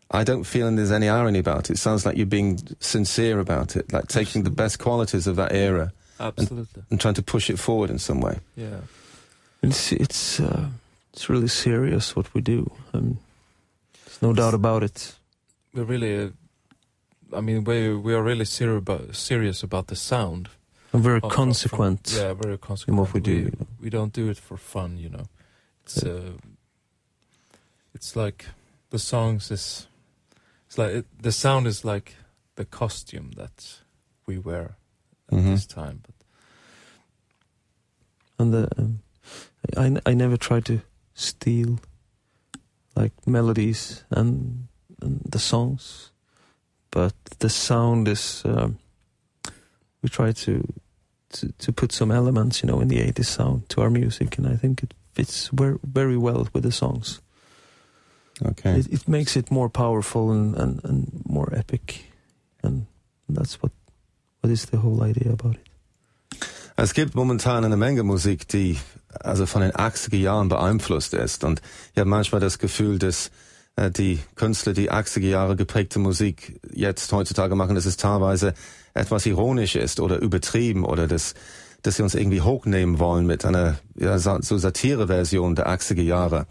I 0.09 0.23
don't 0.23 0.43
feel 0.43 0.71
there's 0.71 0.91
any 0.91 1.09
irony 1.09 1.39
about 1.39 1.69
it. 1.69 1.73
It 1.73 1.77
sounds 1.77 2.05
like 2.05 2.17
you're 2.17 2.25
being 2.25 2.57
sincere 2.79 3.39
about 3.39 3.75
it, 3.75 3.93
like 3.93 4.07
taking 4.07 4.43
the 4.43 4.49
best 4.49 4.79
qualities 4.79 5.27
of 5.27 5.35
that 5.35 5.53
era 5.53 5.91
Absolutely. 6.19 6.83
and 6.89 6.99
trying 6.99 7.13
to 7.15 7.21
push 7.23 7.49
it 7.49 7.59
forward 7.59 7.89
in 7.89 7.99
some 7.99 8.19
way. 8.21 8.39
Yeah. 8.55 8.81
it's 9.61 9.91
it's 9.91 10.39
uh, 10.39 10.67
it's 11.13 11.29
really 11.29 11.47
serious 11.47 12.15
what 12.15 12.33
we 12.33 12.41
do. 12.41 12.71
Um, 12.93 13.17
there's 14.05 14.21
no 14.21 14.33
doubt 14.33 14.53
about 14.53 14.83
it. 14.83 15.15
We're 15.73 15.83
really. 15.85 16.23
Uh, 16.25 16.29
I 17.37 17.41
mean, 17.41 17.63
we 17.63 17.93
we 17.95 18.13
are 18.15 18.23
really 18.23 18.45
serious 18.45 18.79
about 18.79 19.15
serious 19.15 19.63
about 19.63 19.87
the 19.87 19.95
sound. 19.95 20.49
I'm 20.93 21.01
very 21.03 21.17
of- 21.17 21.25
of- 21.25 21.31
consequent. 21.31 22.09
from- 22.09 22.19
yeah, 22.19 22.33
very 22.33 22.57
consequent. 22.57 22.99
what 22.99 23.13
we 23.13 23.19
do, 23.21 23.31
you 23.31 23.51
know. 23.59 23.67
we 23.81 23.89
don't 23.89 24.11
do 24.13 24.29
it 24.29 24.37
for 24.39 24.57
fun, 24.57 24.97
you 24.97 25.09
know. 25.09 25.27
It's 25.83 26.03
Yeah. 26.03 26.11
uh, 26.13 26.31
it's 27.93 28.15
like 28.15 28.45
the 28.89 28.99
songs 28.99 29.51
is. 29.51 29.87
It's 30.67 30.77
like 30.77 30.95
it, 30.95 31.05
the 31.21 31.31
sound 31.31 31.67
is 31.67 31.83
like 31.85 32.15
the 32.55 32.65
costume 32.65 33.31
that 33.35 33.79
we 34.27 34.37
wear 34.37 34.75
at 35.31 35.37
Mhm. 35.37 35.51
this 35.51 35.65
time, 35.65 36.01
but 36.03 36.15
and 38.37 38.53
the 38.53 38.67
um, 38.77 38.99
I 39.77 40.11
I 40.11 40.13
never 40.15 40.37
try 40.37 40.59
to 40.61 40.79
steal 41.13 41.79
like 42.95 43.11
melodies 43.27 44.03
and, 44.09 44.67
and 45.01 45.21
the 45.31 45.39
songs, 45.39 46.11
but 46.91 47.13
the 47.39 47.49
sound 47.49 48.07
is 48.07 48.41
um, 48.45 48.77
we 50.01 50.09
try 50.09 50.31
to, 50.31 50.61
to 51.33 51.51
to 51.57 51.71
put 51.71 51.91
some 51.91 52.11
elements, 52.15 52.61
you 52.63 52.67
know, 52.67 52.81
in 52.81 52.87
the 52.87 52.99
80s 53.11 53.25
sound 53.25 53.69
to 53.69 53.81
our 53.81 53.89
music, 53.89 54.37
and 54.37 54.47
I 54.47 54.57
think 54.57 54.83
it 54.83 54.93
fits 55.13 55.49
very 55.53 55.77
very 55.83 56.17
well 56.17 56.47
with 56.53 56.63
the 56.63 56.71
songs. 56.71 57.21
Okay. 58.45 58.79
It, 58.79 58.87
it 58.87 59.07
makes 59.07 59.35
it 59.35 59.51
more 59.51 59.69
powerful 59.69 60.31
and, 60.31 60.55
and, 60.55 60.79
and 60.85 61.21
more 61.25 61.53
epic, 61.53 61.83
and 61.83 61.93
that's 61.93 61.97
what 61.99 62.08
what 64.49 64.53
is 64.53 64.67
the 64.71 64.77
whole 64.77 65.01
idea 65.01 65.31
about 65.31 65.55
it. 65.55 65.59
Es 66.75 66.93
gibt 66.93 67.13
momentan 67.13 67.65
eine 67.65 67.75
Menge 67.75 68.03
Musik, 68.03 68.47
die 68.47 68.77
also 69.19 69.45
von 69.45 69.61
den 69.61 69.71
80er 69.71 70.15
Jahren 70.15 70.47
beeinflusst 70.47 71.13
ist. 71.13 71.43
Und 71.43 71.61
ich 71.93 71.99
habe 71.99 72.09
manchmal 72.09 72.39
das 72.39 72.57
Gefühl, 72.57 72.99
dass 72.99 73.31
äh, 73.75 73.91
die 73.91 74.19
Künstler, 74.35 74.73
die 74.73 74.89
80er 74.89 75.27
Jahre 75.27 75.55
geprägte 75.55 75.99
Musik 75.99 76.59
jetzt 76.73 77.11
heutzutage 77.11 77.55
machen, 77.55 77.75
dass 77.75 77.85
es 77.85 77.97
teilweise 77.97 78.53
etwas 78.93 79.25
ironisch 79.25 79.75
ist 79.75 79.99
oder 79.99 80.19
übertrieben 80.19 80.85
oder 80.85 81.07
dass, 81.07 81.35
dass 81.81 81.95
sie 81.95 82.03
uns 82.03 82.15
irgendwie 82.15 82.41
hochnehmen 82.41 82.99
wollen 82.99 83.25
mit 83.25 83.45
einer 83.45 83.79
ja, 83.95 84.17
so 84.17 84.57
Satire-Version 84.57 85.55
der 85.55 85.69
80er 85.69 86.01
Jahre. 86.01 86.45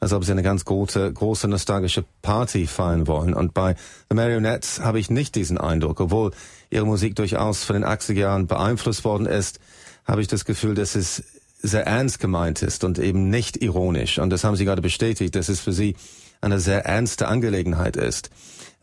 Als 0.00 0.12
ob 0.12 0.24
sie 0.24 0.32
eine 0.32 0.42
ganz 0.42 0.64
große, 0.64 1.12
große 1.12 1.48
nostalgische 1.48 2.04
Party 2.22 2.66
feiern 2.66 3.06
wollen. 3.06 3.32
Und 3.32 3.54
bei 3.54 3.76
The 4.10 4.16
Marionettes 4.16 4.80
habe 4.80 4.98
ich 4.98 5.08
nicht 5.08 5.34
diesen 5.34 5.58
Eindruck, 5.58 6.00
obwohl 6.00 6.32
ihre 6.70 6.84
Musik 6.84 7.16
durchaus 7.16 7.64
von 7.64 7.74
den 7.74 7.84
80er 7.84 8.12
Jahren 8.12 8.46
beeinflusst 8.46 9.04
worden 9.04 9.26
ist, 9.26 9.58
habe 10.04 10.20
ich 10.20 10.28
das 10.28 10.44
Gefühl, 10.44 10.74
dass 10.74 10.94
es 10.94 11.22
sehr 11.62 11.86
ernst 11.86 12.20
gemeint 12.20 12.62
ist 12.62 12.84
und 12.84 12.98
eben 12.98 13.30
nicht 13.30 13.62
ironisch. 13.62 14.18
Und 14.18 14.30
das 14.30 14.44
haben 14.44 14.56
Sie 14.56 14.64
gerade 14.64 14.82
bestätigt, 14.82 15.34
dass 15.34 15.48
es 15.48 15.60
für 15.60 15.72
Sie 15.72 15.96
eine 16.40 16.60
sehr 16.60 16.84
ernste 16.84 17.28
Angelegenheit 17.28 17.96
ist. 17.96 18.30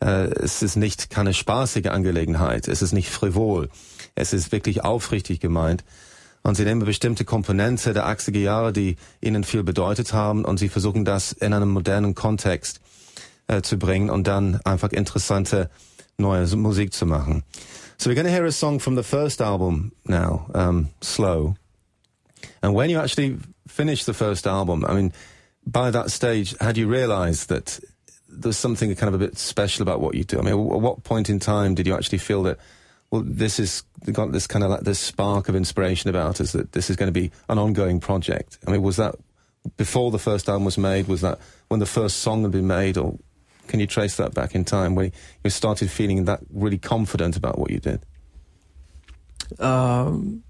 Äh, 0.00 0.28
es 0.34 0.62
ist 0.62 0.76
nicht 0.76 1.10
keine 1.10 1.32
spaßige 1.32 1.86
Angelegenheit. 1.86 2.68
Es 2.68 2.82
ist 2.82 2.92
nicht 2.92 3.10
frivol. 3.10 3.68
Es 4.14 4.32
ist 4.32 4.52
wirklich 4.52 4.84
aufrichtig 4.84 5.40
gemeint. 5.40 5.84
Und 6.42 6.56
Sie 6.56 6.64
nehmen 6.64 6.84
bestimmte 6.84 7.24
Komponente 7.24 7.94
der 7.94 8.06
80er 8.06 8.38
Jahre, 8.38 8.72
die 8.72 8.96
Ihnen 9.20 9.44
viel 9.44 9.62
bedeutet 9.62 10.12
haben, 10.12 10.44
und 10.44 10.58
Sie 10.58 10.68
versuchen 10.68 11.04
das 11.04 11.32
in 11.32 11.54
einem 11.54 11.70
modernen 11.70 12.14
Kontext 12.14 12.80
äh, 13.46 13.62
zu 13.62 13.78
bringen 13.78 14.10
und 14.10 14.26
dann 14.26 14.60
einfach 14.64 14.90
interessante 14.90 15.70
neue 16.18 16.46
Musik 16.56 16.92
zu 16.92 17.06
machen. 17.06 17.44
So 17.96 18.10
we're 18.10 18.14
going 18.14 18.26
to 18.26 18.32
hear 18.32 18.44
a 18.44 18.52
song 18.52 18.80
from 18.80 18.96
the 18.96 19.02
first 19.02 19.40
album 19.40 19.92
now, 20.04 20.46
um, 20.52 20.90
Slow. 21.02 21.56
And 22.60 22.74
when 22.74 22.90
you 22.90 22.98
actually 22.98 23.38
finished 23.66 24.06
the 24.06 24.12
first 24.12 24.46
album, 24.46 24.84
I 24.84 24.94
mean, 24.94 25.12
by 25.66 25.90
that 25.90 26.10
stage, 26.10 26.56
had 26.60 26.76
you 26.76 26.88
realised 26.88 27.48
that 27.48 27.80
there's 28.28 28.58
something 28.58 28.94
kind 28.96 29.14
of 29.14 29.20
a 29.20 29.24
bit 29.24 29.38
special 29.38 29.82
about 29.82 30.00
what 30.00 30.14
you 30.14 30.24
do? 30.24 30.38
I 30.38 30.42
mean, 30.42 30.54
at 30.54 30.80
what 30.80 31.04
point 31.04 31.30
in 31.30 31.38
time 31.38 31.74
did 31.74 31.86
you 31.86 31.94
actually 31.94 32.18
feel 32.18 32.42
that, 32.44 32.58
well, 33.14 33.22
this 33.24 33.60
is 33.60 33.84
got 34.10 34.32
this 34.32 34.48
kind 34.48 34.64
of 34.64 34.72
like 34.72 34.80
this 34.80 34.98
spark 34.98 35.48
of 35.48 35.54
inspiration 35.54 36.10
about 36.10 36.40
us 36.40 36.50
that 36.50 36.72
this 36.72 36.90
is 36.90 36.96
going 36.96 37.06
to 37.06 37.12
be 37.12 37.30
an 37.48 37.60
ongoing 37.60 38.00
project? 38.00 38.58
I 38.66 38.72
mean, 38.72 38.82
was 38.82 38.96
that 38.96 39.14
before 39.76 40.10
the 40.10 40.18
first 40.18 40.48
album 40.48 40.64
was 40.64 40.76
made? 40.76 41.06
Was 41.06 41.20
that 41.20 41.38
when 41.68 41.78
the 41.78 41.86
first 41.86 42.16
song 42.16 42.42
had 42.42 42.50
been 42.50 42.66
made, 42.66 42.98
or 42.98 43.16
can 43.68 43.78
you 43.78 43.86
trace 43.86 44.16
that 44.16 44.34
back 44.34 44.56
in 44.56 44.64
time 44.64 44.96
when 44.96 45.12
you 45.44 45.50
started 45.50 45.92
feeling 45.92 46.24
that 46.24 46.40
really 46.50 46.76
confident 46.76 47.36
about 47.36 47.56
what 47.56 47.70
you 47.70 47.78
did? 47.78 48.04
Um, 49.60 50.42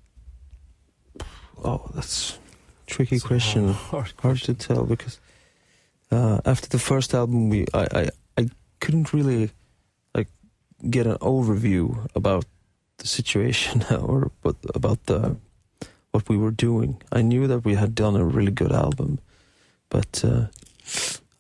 oh, 1.63 1.91
that's 1.95 2.39
a 2.87 2.91
tricky 2.91 3.17
a 3.17 3.21
question. 3.21 3.69
hard 3.69 4.15
Hard 4.21 4.39
to 4.39 4.55
tell 4.55 4.87
because 4.87 5.21
uh, 6.11 6.41
after 6.47 6.71
the 6.71 6.79
first 6.79 7.13
album, 7.13 7.51
we 7.51 7.67
I, 7.75 7.87
I 7.93 8.09
I 8.39 8.49
couldn't 8.81 9.13
really 9.13 9.51
like 10.15 10.29
get 10.89 11.07
an 11.07 11.19
overview 11.19 12.09
about 12.15 12.47
the 12.99 13.07
situation 13.07 13.85
or 13.91 14.31
what 14.43 14.57
about 14.75 15.05
the 15.07 15.37
what 16.13 16.29
we 16.29 16.37
were 16.37 16.53
doing. 16.53 17.03
I 17.11 17.23
knew 17.23 17.47
that 17.49 17.65
we 17.65 17.75
had 17.75 17.95
done 17.95 18.15
a 18.17 18.25
really 18.25 18.53
good 18.53 18.71
album, 18.73 19.19
but 19.91 20.23
uh, 20.25 20.47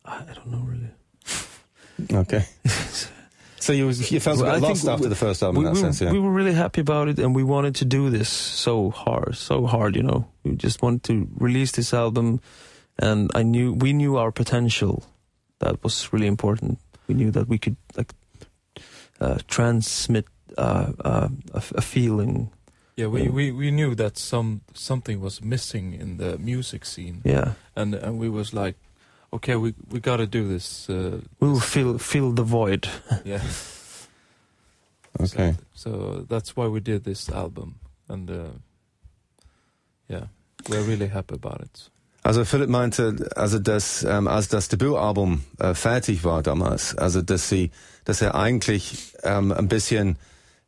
I 0.05 0.23
don't 0.35 0.51
know 0.51 0.67
really. 0.67 0.91
Okay. 2.13 2.45
So 3.61 3.73
you, 3.73 3.87
was, 3.87 4.13
you 4.13 4.21
felt 4.21 4.41
Well, 4.43 4.61
lost 4.61 4.87
after 4.87 5.05
we- 5.05 5.09
the 5.09 5.15
first 5.17 5.43
album 5.43 5.63
we, 5.63 5.67
in 5.69 5.73
that 5.73 5.81
we, 5.81 5.81
sense, 5.81 6.03
yeah. 6.03 6.13
we 6.13 6.19
were 6.21 6.31
really 6.31 6.53
happy 6.53 6.83
about 6.83 7.09
it, 7.09 7.19
and 7.19 7.35
we 7.35 7.43
wanted 7.43 7.75
to 7.77 7.87
do 7.87 8.11
this 8.11 8.29
so 8.29 8.91
hard, 8.91 9.37
so 9.37 9.65
hard. 9.65 9.97
You 9.97 10.03
know, 10.03 10.27
we 10.43 10.55
just 10.55 10.83
wanted 10.83 11.03
to 11.05 11.27
release 11.39 11.73
this 11.73 11.95
album, 11.95 12.43
and 12.99 13.31
I 13.35 13.43
knew 13.43 13.73
we 13.73 13.95
knew 13.95 14.19
our 14.19 14.31
potential. 14.31 15.03
That 15.61 15.83
was 15.83 16.13
really 16.13 16.27
important. 16.27 16.79
We 17.09 17.15
knew 17.15 17.31
that 17.31 17.49
we 17.49 17.57
could 17.57 17.77
like 17.97 18.13
uh, 19.19 19.39
transmit 19.49 20.27
uh, 20.59 20.93
uh, 21.05 21.29
a, 21.53 21.63
a 21.75 21.81
feeling. 21.81 22.51
Yeah, 22.97 23.09
we, 23.09 23.29
we, 23.29 23.51
we 23.51 23.71
knew 23.71 23.95
that 23.97 24.17
some 24.17 24.61
something 24.73 25.21
was 25.21 25.43
missing 25.43 25.95
in 25.95 26.19
the 26.19 26.39
music 26.39 26.85
scene, 26.85 27.23
Yeah, 27.25 27.55
and 27.75 27.95
and 27.95 28.21
we 28.21 28.29
was 28.29 28.53
like, 28.53 28.77
okay, 29.33 29.57
we 29.57 29.75
we 29.91 29.99
got 30.01 30.19
to 30.19 30.27
do 30.27 30.47
this. 30.47 30.89
Uh, 30.89 31.21
we 31.41 31.49
will 31.49 31.61
fill 31.61 31.99
fill 31.99 32.33
the 32.33 32.45
void. 32.45 32.89
yeah. 33.25 33.43
Okay. 35.21 35.55
So, 35.75 35.91
so 35.91 36.27
that's 36.29 36.57
why 36.57 36.67
we 36.69 36.81
did 36.81 37.05
this 37.05 37.29
album, 37.29 37.81
and 38.09 38.31
uh, 38.31 38.51
yeah, 40.09 40.27
we're 40.69 40.83
really 40.83 41.09
happy 41.09 41.35
about 41.35 41.61
it. 41.63 41.91
Also 42.25 42.45
Philipp 42.47 42.71
meinte, 42.71 43.29
also 43.37 43.59
dass 43.59 44.03
ähm, 44.03 44.29
als 44.29 44.49
das 44.49 44.69
Debütalbum 44.69 45.43
äh, 45.59 45.75
fertig 45.75 46.25
war 46.25 46.43
damals, 46.43 46.97
also 46.97 47.21
dass 47.21 47.51
sie, 47.51 47.71
dass 48.07 48.23
er 48.23 48.35
eigentlich 48.35 49.15
ähm, 49.25 49.53
ein 49.53 49.69
bisschen 49.69 50.17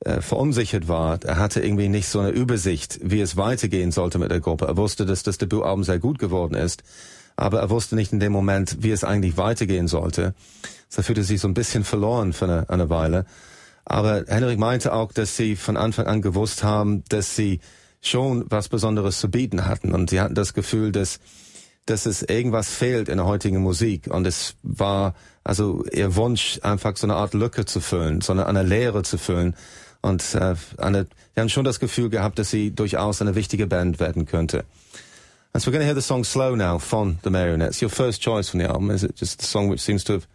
äh, 0.00 0.20
verunsichert 0.20 0.88
war. 0.88 1.22
Er 1.24 1.38
hatte 1.38 1.60
irgendwie 1.60 1.88
nicht 1.88 2.08
so 2.08 2.20
eine 2.20 2.30
Übersicht, 2.30 2.98
wie 3.02 3.20
es 3.20 3.36
weitergehen 3.36 3.92
sollte 3.92 4.18
mit 4.18 4.30
der 4.30 4.40
Gruppe. 4.40 4.66
Er 4.66 4.76
wusste, 4.76 5.06
dass 5.06 5.22
das 5.22 5.38
Debütalbum 5.38 5.84
sehr 5.84 5.98
gut 5.98 6.18
geworden 6.18 6.54
ist, 6.54 6.82
aber 7.36 7.60
er 7.60 7.70
wusste 7.70 7.96
nicht 7.96 8.12
in 8.12 8.20
dem 8.20 8.32
Moment, 8.32 8.78
wie 8.80 8.90
es 8.90 9.04
eigentlich 9.04 9.36
weitergehen 9.36 9.88
sollte. 9.88 10.34
So 10.88 11.02
fühlte 11.02 11.22
sich 11.24 11.40
so 11.40 11.48
ein 11.48 11.54
bisschen 11.54 11.84
verloren 11.84 12.32
für 12.32 12.44
eine, 12.44 12.68
eine 12.68 12.90
Weile. 12.90 13.26
Aber 13.84 14.24
Henrik 14.26 14.58
meinte 14.58 14.92
auch, 14.92 15.12
dass 15.12 15.36
sie 15.36 15.56
von 15.56 15.76
Anfang 15.76 16.06
an 16.06 16.22
gewusst 16.22 16.64
haben, 16.64 17.04
dass 17.08 17.36
sie 17.36 17.60
schon 18.00 18.44
was 18.48 18.68
Besonderes 18.68 19.20
zu 19.20 19.30
bieten 19.30 19.66
hatten. 19.66 19.92
Und 19.92 20.10
sie 20.10 20.20
hatten 20.20 20.34
das 20.34 20.54
Gefühl, 20.54 20.92
dass, 20.92 21.20
dass 21.86 22.06
es 22.06 22.22
irgendwas 22.22 22.68
fehlt 22.68 23.08
in 23.08 23.16
der 23.16 23.26
heutigen 23.26 23.62
Musik. 23.62 24.08
Und 24.08 24.26
es 24.26 24.56
war 24.62 25.14
also 25.46 25.84
ihr 25.92 26.16
Wunsch, 26.16 26.58
einfach 26.62 26.96
so 26.96 27.06
eine 27.06 27.14
Art 27.14 27.32
Lücke 27.32 27.64
zu 27.64 27.80
füllen, 27.80 28.20
so 28.20 28.32
eine, 28.32 28.46
eine 28.46 28.64
Leere 28.64 29.04
zu 29.04 29.16
füllen. 29.16 29.54
Und 30.06 30.22
äh, 30.34 30.54
eine, 30.78 31.06
sie 31.34 31.40
haben 31.40 31.48
schon 31.48 31.64
das 31.64 31.80
Gefühl 31.80 32.08
gehabt, 32.10 32.38
dass 32.38 32.50
sie 32.50 32.70
durchaus 32.70 33.20
eine 33.20 33.34
wichtige 33.34 33.66
Band 33.66 33.98
werden 33.98 34.24
könnte. 34.26 34.64
And 35.52 35.62
so 35.62 35.68
we're 35.70 35.72
going 35.72 35.80
to 35.80 35.86
hear 35.86 35.94
the 35.94 36.02
song 36.02 36.22
Slow 36.24 36.54
now 36.54 36.78
from 36.78 37.18
the 37.24 37.30
Marionettes. 37.30 37.80
Your 37.82 37.90
first 37.90 38.22
choice 38.22 38.48
from 38.50 38.60
the 38.60 38.66
album, 38.68 38.90
is 38.90 39.02
it 39.02 39.16
just 39.16 39.40
the 39.40 39.46
song 39.46 39.68
which 39.70 39.80
seems 39.80 40.04
to 40.04 40.12
have 40.12 40.26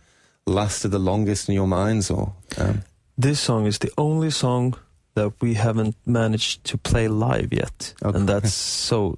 lasted 0.45 0.91
the 0.91 0.99
longest 0.99 1.47
in 1.47 1.55
your 1.55 1.67
minds 1.67 2.10
or? 2.10 2.34
Um, 2.57 2.81
This 3.17 3.39
song 3.39 3.67
is 3.67 3.77
the 3.79 3.91
only 3.97 4.31
song 4.31 4.75
that 5.13 5.31
we 5.41 5.53
haven't 5.55 5.95
managed 6.05 6.63
to 6.71 6.77
play 6.77 7.07
live 7.07 7.49
yet, 7.53 7.93
Okay. 8.03 8.17
and 8.17 8.27
that's 8.27 8.53
so. 8.88 9.17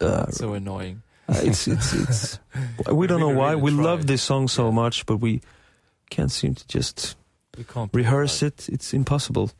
Uh, 0.00 0.30
so 0.30 0.54
annoying. 0.54 1.02
Uh, 1.28 1.34
it's 1.44 1.68
it's 1.68 1.92
it's 1.92 2.38
we 2.90 3.06
don't 3.06 3.20
know 3.20 3.28
why 3.38 3.50
really 3.52 3.62
we 3.62 3.70
love 3.84 4.06
this 4.06 4.22
song 4.22 4.48
so 4.48 4.64
Yeah. 4.64 4.74
much 4.74 5.04
but 5.06 5.20
we 5.20 5.40
can't 6.08 6.32
seem 6.32 6.54
to 6.54 6.64
just 6.66 7.14
rehearse 7.94 8.42
it 8.46 8.68
it's 8.68 8.92
impossible 8.92 9.50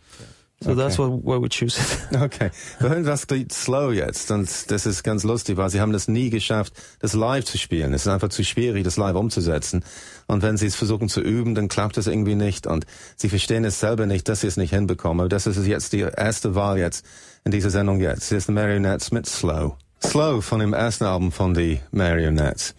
so 0.63 0.75
that's 0.75 0.99
Okay. 0.99 1.11
why, 1.11 1.37
why 1.37 1.43
we 1.43 1.49
choose 1.49 1.79
it 1.81 2.17
Okay, 2.23 2.51
wir 2.81 2.91
hören 2.91 3.05
das 3.05 3.27
Lied 3.31 3.51
Slow 3.51 3.93
jetzt 3.95 4.31
und 4.31 4.71
das 4.71 4.85
ist 4.85 5.03
ganz 5.03 5.23
lustig, 5.25 5.57
weil 5.57 5.71
sie 5.71 5.81
haben 5.81 5.93
das 5.93 6.07
nie 6.07 6.29
geschafft, 6.29 6.75
das 6.99 7.15
live 7.15 7.47
zu 7.47 7.57
spielen. 7.57 7.95
Es 7.95 8.03
ist 8.03 8.09
einfach 8.09 8.29
zu 8.29 8.45
schwierig, 8.45 8.85
das 8.85 8.99
live 8.99 9.17
umzusetzen. 9.17 9.83
Und 10.27 10.43
wenn 10.43 10.59
sie 10.59 10.67
es 10.67 10.75
versuchen 10.77 11.09
zu 11.09 11.23
üben, 11.23 11.55
dann 11.55 11.69
klappt 11.69 11.97
es 11.97 12.07
irgendwie 12.09 12.35
nicht 12.35 12.67
und 12.67 12.85
sie 13.17 13.31
verstehen 13.31 13.65
es 13.65 13.81
selber 13.81 14.05
nicht, 14.05 14.29
dass 14.29 14.43
sie 14.43 14.49
es 14.49 14.59
nicht 14.59 14.75
hinbekommen. 14.75 15.21
Aber 15.21 15.29
das 15.31 15.47
ist 15.47 15.65
jetzt 15.67 15.95
die 15.95 16.01
erste 16.01 16.55
Wahl 16.55 16.77
jetzt 16.79 17.07
in 17.45 17.53
dieser 17.53 17.71
Sendung 17.71 17.99
jetzt. 18.01 18.29
Hier 18.29 18.37
ist 18.37 18.47
the 18.47 18.53
Marionettes 18.53 19.13
mit 19.13 19.27
Slow. 19.27 19.77
Slow 20.05 20.43
von 20.43 20.61
dem 20.61 20.75
ersten 20.75 21.05
Album 21.05 21.33
von 21.33 21.55
the 21.55 21.81
Marionettes. 21.91 22.75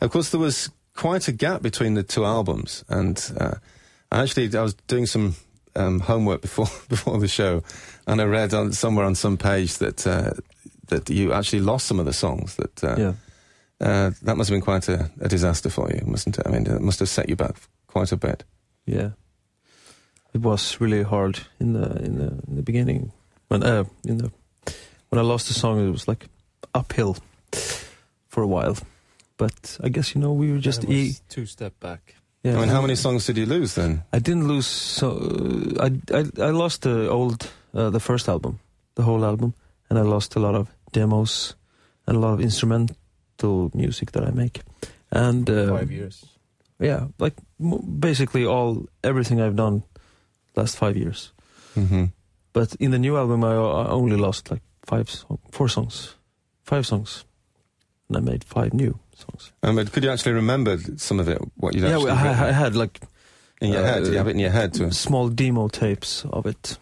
Of 0.00 0.10
course, 0.12 0.30
there 0.30 0.40
was 0.40 0.70
quite 0.94 1.28
a 1.28 1.32
gap 1.32 1.62
between 1.62 1.96
the 1.96 2.04
two 2.04 2.24
albums 2.24 2.84
and 2.86 3.34
uh, 3.40 3.56
actually 4.12 4.56
I 4.56 4.62
was 4.62 4.74
doing 4.86 5.06
some 5.06 5.34
um, 5.76 6.00
homework 6.00 6.40
before 6.42 6.66
before 6.88 7.18
the 7.18 7.28
show, 7.28 7.62
and 8.06 8.20
I 8.20 8.24
read 8.24 8.54
on 8.54 8.72
somewhere 8.72 9.04
on 9.06 9.14
some 9.14 9.36
page 9.36 9.78
that 9.78 10.06
uh, 10.06 10.32
that 10.88 11.08
you 11.10 11.32
actually 11.32 11.60
lost 11.60 11.86
some 11.86 11.98
of 12.00 12.06
the 12.06 12.12
songs. 12.12 12.56
That 12.56 12.84
uh, 12.84 12.96
yeah 12.98 13.12
uh, 13.80 14.10
that 14.22 14.36
must 14.36 14.48
have 14.50 14.54
been 14.56 14.62
quite 14.64 14.88
a, 14.88 15.10
a 15.20 15.28
disaster 15.28 15.70
for 15.70 15.90
you, 15.90 16.02
mustn't 16.06 16.38
it? 16.38 16.46
I 16.46 16.50
mean, 16.50 16.66
it 16.66 16.80
must 16.80 17.00
have 17.00 17.08
set 17.08 17.28
you 17.28 17.36
back 17.36 17.56
quite 17.86 18.12
a 18.12 18.16
bit. 18.16 18.44
yeah 18.86 19.10
it 20.34 20.40
was 20.42 20.80
really 20.80 21.04
hard 21.04 21.38
in 21.60 21.72
the 21.74 21.86
in 22.04 22.18
the 22.18 22.26
in 22.48 22.56
the 22.56 22.62
beginning 22.62 23.12
when 23.48 23.62
uh 23.62 23.84
in 24.04 24.18
the 24.18 24.30
when 25.08 25.18
I 25.20 25.22
lost 25.22 25.46
the 25.46 25.54
song 25.54 25.78
it 25.88 25.90
was 25.92 26.08
like 26.08 26.26
uphill 26.74 27.16
for 28.28 28.42
a 28.42 28.46
while. 28.46 28.76
But 29.36 29.78
I 29.84 29.88
guess 29.90 30.14
you 30.14 30.20
know 30.20 30.32
we 30.32 30.50
were 30.52 30.58
just 30.58 30.80
Then 30.82 30.90
it 30.90 30.96
e- 30.96 31.16
two 31.28 31.46
step 31.46 31.78
back. 31.80 32.14
Yeah. 32.44 32.56
I 32.56 32.60
mean, 32.60 32.68
how 32.68 32.80
many 32.82 32.94
songs 32.96 33.26
did 33.26 33.36
you 33.36 33.46
lose 33.46 33.74
then? 33.74 34.02
I 34.12 34.18
didn't 34.20 34.46
lose. 34.48 34.66
So 34.66 35.06
uh, 35.80 35.88
I, 35.88 36.18
I 36.18 36.24
I 36.48 36.50
lost 36.52 36.82
the 36.82 37.08
old 37.10 37.48
uh, 37.74 37.90
the 37.90 38.00
first 38.00 38.28
album, 38.28 38.58
the 38.94 39.02
whole 39.02 39.24
album, 39.24 39.54
and 39.88 39.98
I 39.98 40.02
lost 40.02 40.36
a 40.36 40.40
lot 40.40 40.54
of 40.54 40.66
demos 40.92 41.56
and 42.06 42.16
a 42.16 42.20
lot 42.20 42.34
of 42.34 42.40
instrumental 42.40 43.70
music 43.74 44.12
that 44.12 44.22
I 44.22 44.30
make. 44.30 44.60
And 45.10 45.48
uh, 45.50 45.78
Five 45.78 45.90
years. 45.90 46.24
yeah, 46.80 47.06
like 47.18 47.34
m- 47.60 47.98
basically 48.00 48.44
all 48.46 48.86
everything 49.02 49.40
I've 49.40 49.56
done 49.56 49.82
last 50.56 50.76
five 50.76 50.96
years. 50.96 51.32
hmm 51.74 52.04
But 52.52 52.74
in 52.78 52.90
the 52.90 52.98
new 52.98 53.16
album, 53.16 53.42
I, 53.44 53.52
I 53.54 53.90
only 53.90 54.16
lost 54.16 54.50
like 54.50 54.62
five, 54.86 55.04
song, 55.08 55.38
four 55.50 55.68
songs, 55.68 56.14
five 56.62 56.84
songs, 56.84 57.24
and 58.08 58.16
I 58.16 58.20
made 58.20 58.44
five 58.44 58.70
new 58.74 58.98
songs. 59.16 59.52
Um, 59.62 59.76
but 59.76 59.92
could 59.92 60.04
you 60.04 60.10
actually 60.10 60.32
remember 60.32 60.78
some 60.96 61.20
of 61.20 61.28
it? 61.28 61.38
What 61.56 61.74
you'd 61.74 61.84
yeah, 61.84 61.90
actually 61.94 62.04
well, 62.06 62.44
I, 62.44 62.48
I 62.48 62.52
had 62.52 62.74
like 62.76 63.00
in 63.60 63.72
your 63.72 63.84
head? 63.84 64.04
uh, 64.04 64.10
You 64.10 64.16
have 64.18 64.28
it 64.28 64.32
in 64.32 64.38
your 64.40 64.50
head 64.50 64.74
too. 64.74 64.90
small 64.90 65.28
demo 65.28 65.68
tapes 65.68 66.24
of 66.26 66.46
it, 66.46 66.78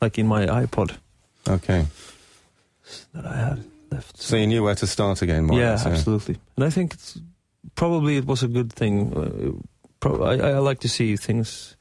like 0.00 0.18
in 0.18 0.26
my 0.26 0.46
iPod 0.46 0.96
Okay, 1.48 1.86
that 3.14 3.26
I 3.26 3.36
had 3.36 3.64
left. 3.90 4.16
so 4.20 4.36
you 4.36 4.46
knew 4.46 4.62
where 4.64 4.74
to 4.74 4.86
start 4.86 5.22
again. 5.22 5.44
More 5.44 5.56
or 5.58 5.60
yeah, 5.60 5.70
less, 5.70 5.86
absolutely. 5.86 6.36
And 6.56 6.64
I 6.64 6.70
think 6.70 6.94
it's 6.94 7.18
probably 7.74 8.16
it 8.16 8.26
was 8.26 8.42
a 8.42 8.48
good 8.48 8.72
thing. 8.72 9.12
Uh, 9.16 9.62
pro- 10.00 10.22
I, 10.24 10.36
I 10.56 10.58
like 10.58 10.80
to 10.80 10.88
see 10.88 11.16
things. 11.16 11.74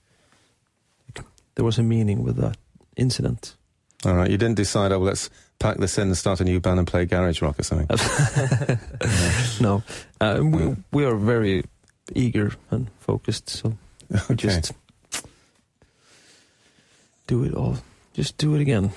There 1.55 1.65
was 1.65 1.79
a 1.79 1.83
meaning 1.83 2.23
with 2.23 2.35
that 2.37 2.55
incident. 2.95 3.55
All 4.05 4.13
right, 4.13 4.29
you 4.29 4.37
didn't 4.37 4.57
decide. 4.57 4.91
Oh, 4.91 4.99
well, 4.99 5.07
let's 5.07 5.29
pack 5.59 5.77
this 5.77 5.97
in 5.97 6.07
and 6.07 6.17
start 6.17 6.39
a 6.41 6.43
new 6.43 6.59
band 6.59 6.79
and 6.79 6.87
play 6.87 7.05
garage 7.05 7.41
rock 7.41 7.59
or 7.59 7.63
something. 7.63 7.87
no, 9.61 9.83
uh, 10.21 10.39
we 10.41 10.75
we 10.91 11.05
are 11.05 11.15
very 11.15 11.63
eager 12.13 12.51
and 12.71 12.87
focused, 12.99 13.49
so 13.49 13.73
Okay. 14.29 14.35
just 14.47 14.73
do 17.27 17.43
it 17.43 17.53
all. 17.53 17.77
Just 18.13 18.37
do 18.37 18.55
it 18.55 18.61
again. 18.61 18.91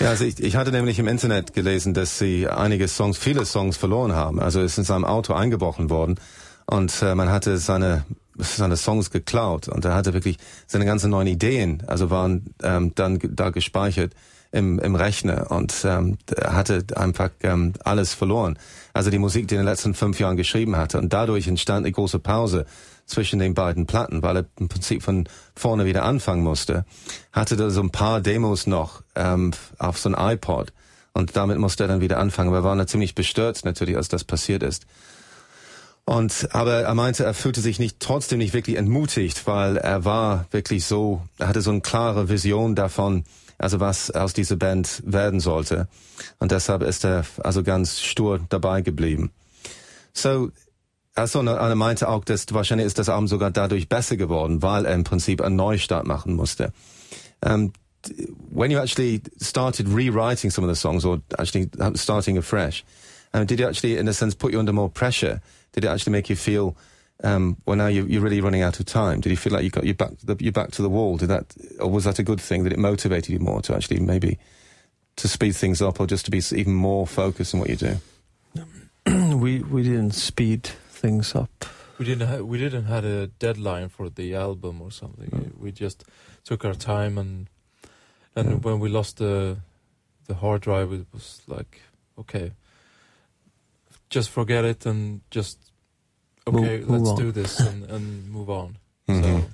Ja, 0.00 0.10
also 0.10 0.24
ich, 0.24 0.40
ich 0.40 0.56
hatte 0.56 0.70
nämlich 0.70 0.98
im 0.98 1.08
Internet 1.08 1.52
gelesen, 1.52 1.94
dass 1.94 2.18
sie 2.18 2.48
einige 2.48 2.88
Songs, 2.88 3.18
viele 3.18 3.44
Songs 3.44 3.76
verloren 3.76 4.12
haben. 4.14 4.40
Also 4.40 4.60
ist 4.60 4.78
in 4.78 4.84
seinem 4.84 5.04
Auto 5.04 5.34
eingebrochen 5.34 5.90
worden 5.90 6.18
und 6.66 7.02
äh, 7.02 7.14
man 7.14 7.28
hatte 7.30 7.58
seine 7.58 8.04
seine 8.38 8.76
Songs 8.76 9.10
geklaut 9.10 9.68
und 9.68 9.84
er 9.84 9.94
hatte 9.94 10.14
wirklich 10.14 10.38
seine 10.66 10.86
ganzen 10.86 11.10
neuen 11.10 11.26
Ideen, 11.26 11.82
also 11.86 12.08
waren 12.10 12.54
ähm, 12.62 12.92
dann 12.94 13.18
da 13.22 13.50
gespeichert 13.50 14.14
im, 14.52 14.78
im 14.78 14.94
Rechner 14.94 15.50
und 15.50 15.74
ähm, 15.84 16.18
er 16.34 16.54
hatte 16.54 16.84
einfach 16.96 17.30
ähm, 17.42 17.72
alles 17.84 18.14
verloren. 18.14 18.58
Also 18.92 19.10
die 19.10 19.18
Musik, 19.18 19.46
die 19.46 19.54
er 19.54 19.60
in 19.60 19.66
den 19.66 19.72
letzten 19.72 19.94
fünf 19.94 20.18
Jahren 20.18 20.36
geschrieben 20.36 20.76
hatte 20.76 20.98
und 20.98 21.12
dadurch 21.12 21.46
entstand 21.46 21.84
eine 21.84 21.92
große 21.92 22.18
Pause 22.18 22.66
zwischen 23.06 23.38
den 23.38 23.54
beiden 23.54 23.86
Platten, 23.86 24.22
weil 24.22 24.36
er 24.38 24.46
im 24.58 24.68
Prinzip 24.68 25.02
von 25.02 25.28
vorne 25.54 25.84
wieder 25.84 26.04
anfangen 26.04 26.42
musste. 26.42 26.84
Hatte 27.32 27.56
da 27.56 27.70
so 27.70 27.80
ein 27.80 27.90
paar 27.90 28.20
Demos 28.20 28.66
noch 28.66 29.02
ähm, 29.14 29.52
auf 29.78 29.98
so 29.98 30.12
ein 30.12 30.34
iPod 30.34 30.72
und 31.12 31.36
damit 31.36 31.58
musste 31.58 31.84
er 31.84 31.88
dann 31.88 32.00
wieder 32.00 32.18
anfangen. 32.18 32.52
Wir 32.52 32.64
waren 32.64 32.78
da 32.78 32.86
ziemlich 32.86 33.14
bestürzt 33.14 33.64
natürlich, 33.64 33.96
als 33.96 34.08
das 34.08 34.24
passiert 34.24 34.62
ist. 34.62 34.86
Und 36.04 36.48
aber 36.52 36.80
er 36.80 36.94
meinte, 36.94 37.24
er 37.24 37.34
fühlte 37.34 37.60
sich 37.60 37.78
nicht 37.78 38.00
trotzdem 38.00 38.38
nicht 38.38 38.52
wirklich 38.52 38.76
entmutigt, 38.76 39.46
weil 39.46 39.76
er 39.76 40.04
war 40.04 40.46
wirklich 40.50 40.84
so, 40.84 41.22
er 41.38 41.46
hatte 41.46 41.60
so 41.60 41.70
eine 41.70 41.82
klare 41.82 42.28
Vision 42.28 42.74
davon, 42.74 43.24
also 43.60 43.78
was 43.78 44.10
aus 44.10 44.32
dieser 44.32 44.56
Band 44.56 45.02
werden 45.04 45.40
sollte. 45.40 45.86
Und 46.38 46.50
deshalb 46.50 46.82
ist 46.82 47.04
er 47.04 47.24
also 47.42 47.62
ganz 47.62 48.00
stur 48.00 48.40
dabei 48.48 48.80
geblieben. 48.80 49.30
So, 50.12 50.50
also 51.14 51.42
er 51.42 51.74
meinte 51.74 52.08
auch, 52.08 52.24
dass 52.24 52.52
wahrscheinlich 52.52 52.86
ist 52.86 52.98
das 52.98 53.08
Album 53.08 53.28
sogar 53.28 53.50
dadurch 53.50 53.88
besser 53.88 54.16
geworden, 54.16 54.62
weil 54.62 54.86
er 54.86 54.94
im 54.94 55.04
Prinzip 55.04 55.40
einen 55.42 55.56
Neustart 55.56 56.06
machen 56.06 56.34
musste. 56.34 56.72
Um, 57.44 57.72
d- 58.06 58.28
when 58.50 58.70
you 58.70 58.78
actually 58.78 59.22
started 59.40 59.86
rewriting 59.88 60.50
some 60.50 60.66
of 60.66 60.74
the 60.74 60.80
songs 60.80 61.04
or 61.04 61.20
actually 61.38 61.70
starting 61.94 62.38
afresh, 62.38 62.84
um, 63.32 63.46
did 63.46 63.60
it 63.60 63.66
actually, 63.66 63.96
in 63.96 64.08
a 64.08 64.12
sense, 64.12 64.34
put 64.36 64.52
you 64.52 64.58
under 64.58 64.72
more 64.72 64.90
pressure? 64.90 65.40
Did 65.72 65.84
it 65.84 65.90
actually 65.90 66.12
make 66.12 66.28
you 66.28 66.36
feel, 66.36 66.74
um, 67.22 67.56
well, 67.66 67.76
now 67.76 67.86
you, 67.86 68.06
you're 68.06 68.22
really 68.22 68.40
running 68.40 68.62
out 68.62 68.80
of 68.80 68.86
time? 68.86 69.20
Did 69.20 69.30
you 69.30 69.36
feel 69.36 69.52
like 69.52 69.64
you 69.64 69.70
got 69.70 69.84
you 69.84 69.94
back 69.94 70.16
to 70.18 70.26
the, 70.26 70.36
you 70.44 70.52
back 70.52 70.70
to 70.72 70.82
the 70.82 70.88
wall? 70.88 71.16
Did 71.16 71.28
that, 71.28 71.54
or 71.78 71.90
was 71.90 72.04
that 72.04 72.18
a 72.18 72.22
good 72.22 72.40
thing? 72.40 72.64
That 72.64 72.72
it 72.72 72.78
motivated 72.78 73.28
you 73.30 73.38
more 73.38 73.60
to 73.62 73.74
actually 73.74 74.00
maybe 74.00 74.38
to 75.16 75.28
speed 75.28 75.54
things 75.56 75.82
up, 75.82 76.00
or 76.00 76.06
just 76.06 76.24
to 76.26 76.30
be 76.30 76.42
even 76.52 76.74
more 76.74 77.06
focused 77.06 77.54
on 77.54 77.60
what 77.60 77.68
you 77.70 77.76
do? 77.76 77.96
we 79.36 79.60
we 79.60 79.82
didn't 79.82 80.12
speed 80.12 80.64
things 80.64 81.34
up. 81.34 81.64
We 81.98 82.04
didn't 82.06 82.28
ha- 82.28 82.42
we 82.42 82.58
didn't 82.58 82.84
had 82.84 83.04
a 83.04 83.26
deadline 83.26 83.88
for 83.90 84.08
the 84.08 84.34
album 84.34 84.80
or 84.80 84.90
something. 84.90 85.28
No. 85.32 85.50
We 85.58 85.72
just 85.72 86.04
took 86.44 86.64
our 86.64 86.74
time 86.74 87.18
and 87.18 87.48
and 88.34 88.48
Yeah. 88.50 88.56
when 88.56 88.80
we 88.80 88.88
lost 88.88 89.18
the 89.18 89.58
the 90.26 90.34
hard 90.34 90.62
drive, 90.62 90.92
it 90.92 91.06
was 91.12 91.42
like 91.46 91.82
okay, 92.18 92.52
just 94.08 94.30
forget 94.30 94.64
it 94.64 94.86
and 94.86 95.20
just 95.30 95.58
Move- 95.58 95.69
okay, 96.54 96.84
move 96.84 97.02
let's 97.02 97.20
do 97.20 97.32
this 97.32 97.60
and, 97.60 97.84
and 97.90 98.30
move 98.30 98.50
on. 98.50 98.76
Mhm. 99.08 99.22
So 99.22 99.44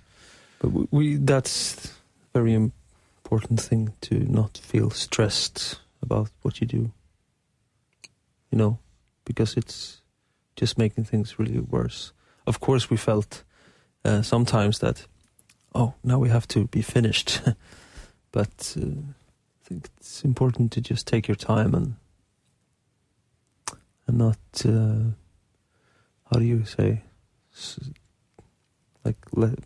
But 0.59 0.73
we, 0.73 0.87
we 0.91 1.17
that's 1.17 1.93
very 2.35 2.55
important 2.55 3.61
thing 3.61 3.93
to 4.01 4.15
not 4.15 4.59
feel 4.59 4.91
stressed 4.91 5.81
about 6.03 6.31
what 6.43 6.61
you 6.61 6.67
do. 6.67 6.91
You 8.51 8.59
know, 8.59 8.79
because 9.25 9.57
it's 9.57 10.03
just 10.61 10.79
making 10.79 11.05
things 11.07 11.39
really 11.39 11.61
worse. 11.61 12.13
Of 12.47 12.59
course, 12.61 12.91
we 12.91 12.97
felt 12.97 13.45
uh, 14.05 14.23
sometimes 14.23 14.79
that 14.79 15.07
oh, 15.75 15.95
now 16.03 16.19
we 16.19 16.29
have 16.29 16.47
to 16.49 16.67
be 16.67 16.83
finished. 16.83 17.41
but 18.33 18.77
uh, 18.77 18.87
I 18.87 19.69
think 19.69 19.89
it's 19.97 20.25
important 20.25 20.73
to 20.73 20.81
just 20.81 21.07
take 21.07 21.29
your 21.29 21.37
time 21.37 21.75
and 21.75 21.95
and 24.07 24.19
not 24.19 24.39
uh, 24.65 25.11
how 26.33 26.39
do 26.39 26.45
you 26.45 26.65
say 26.65 27.03
like 29.05 29.17
let 29.33 29.59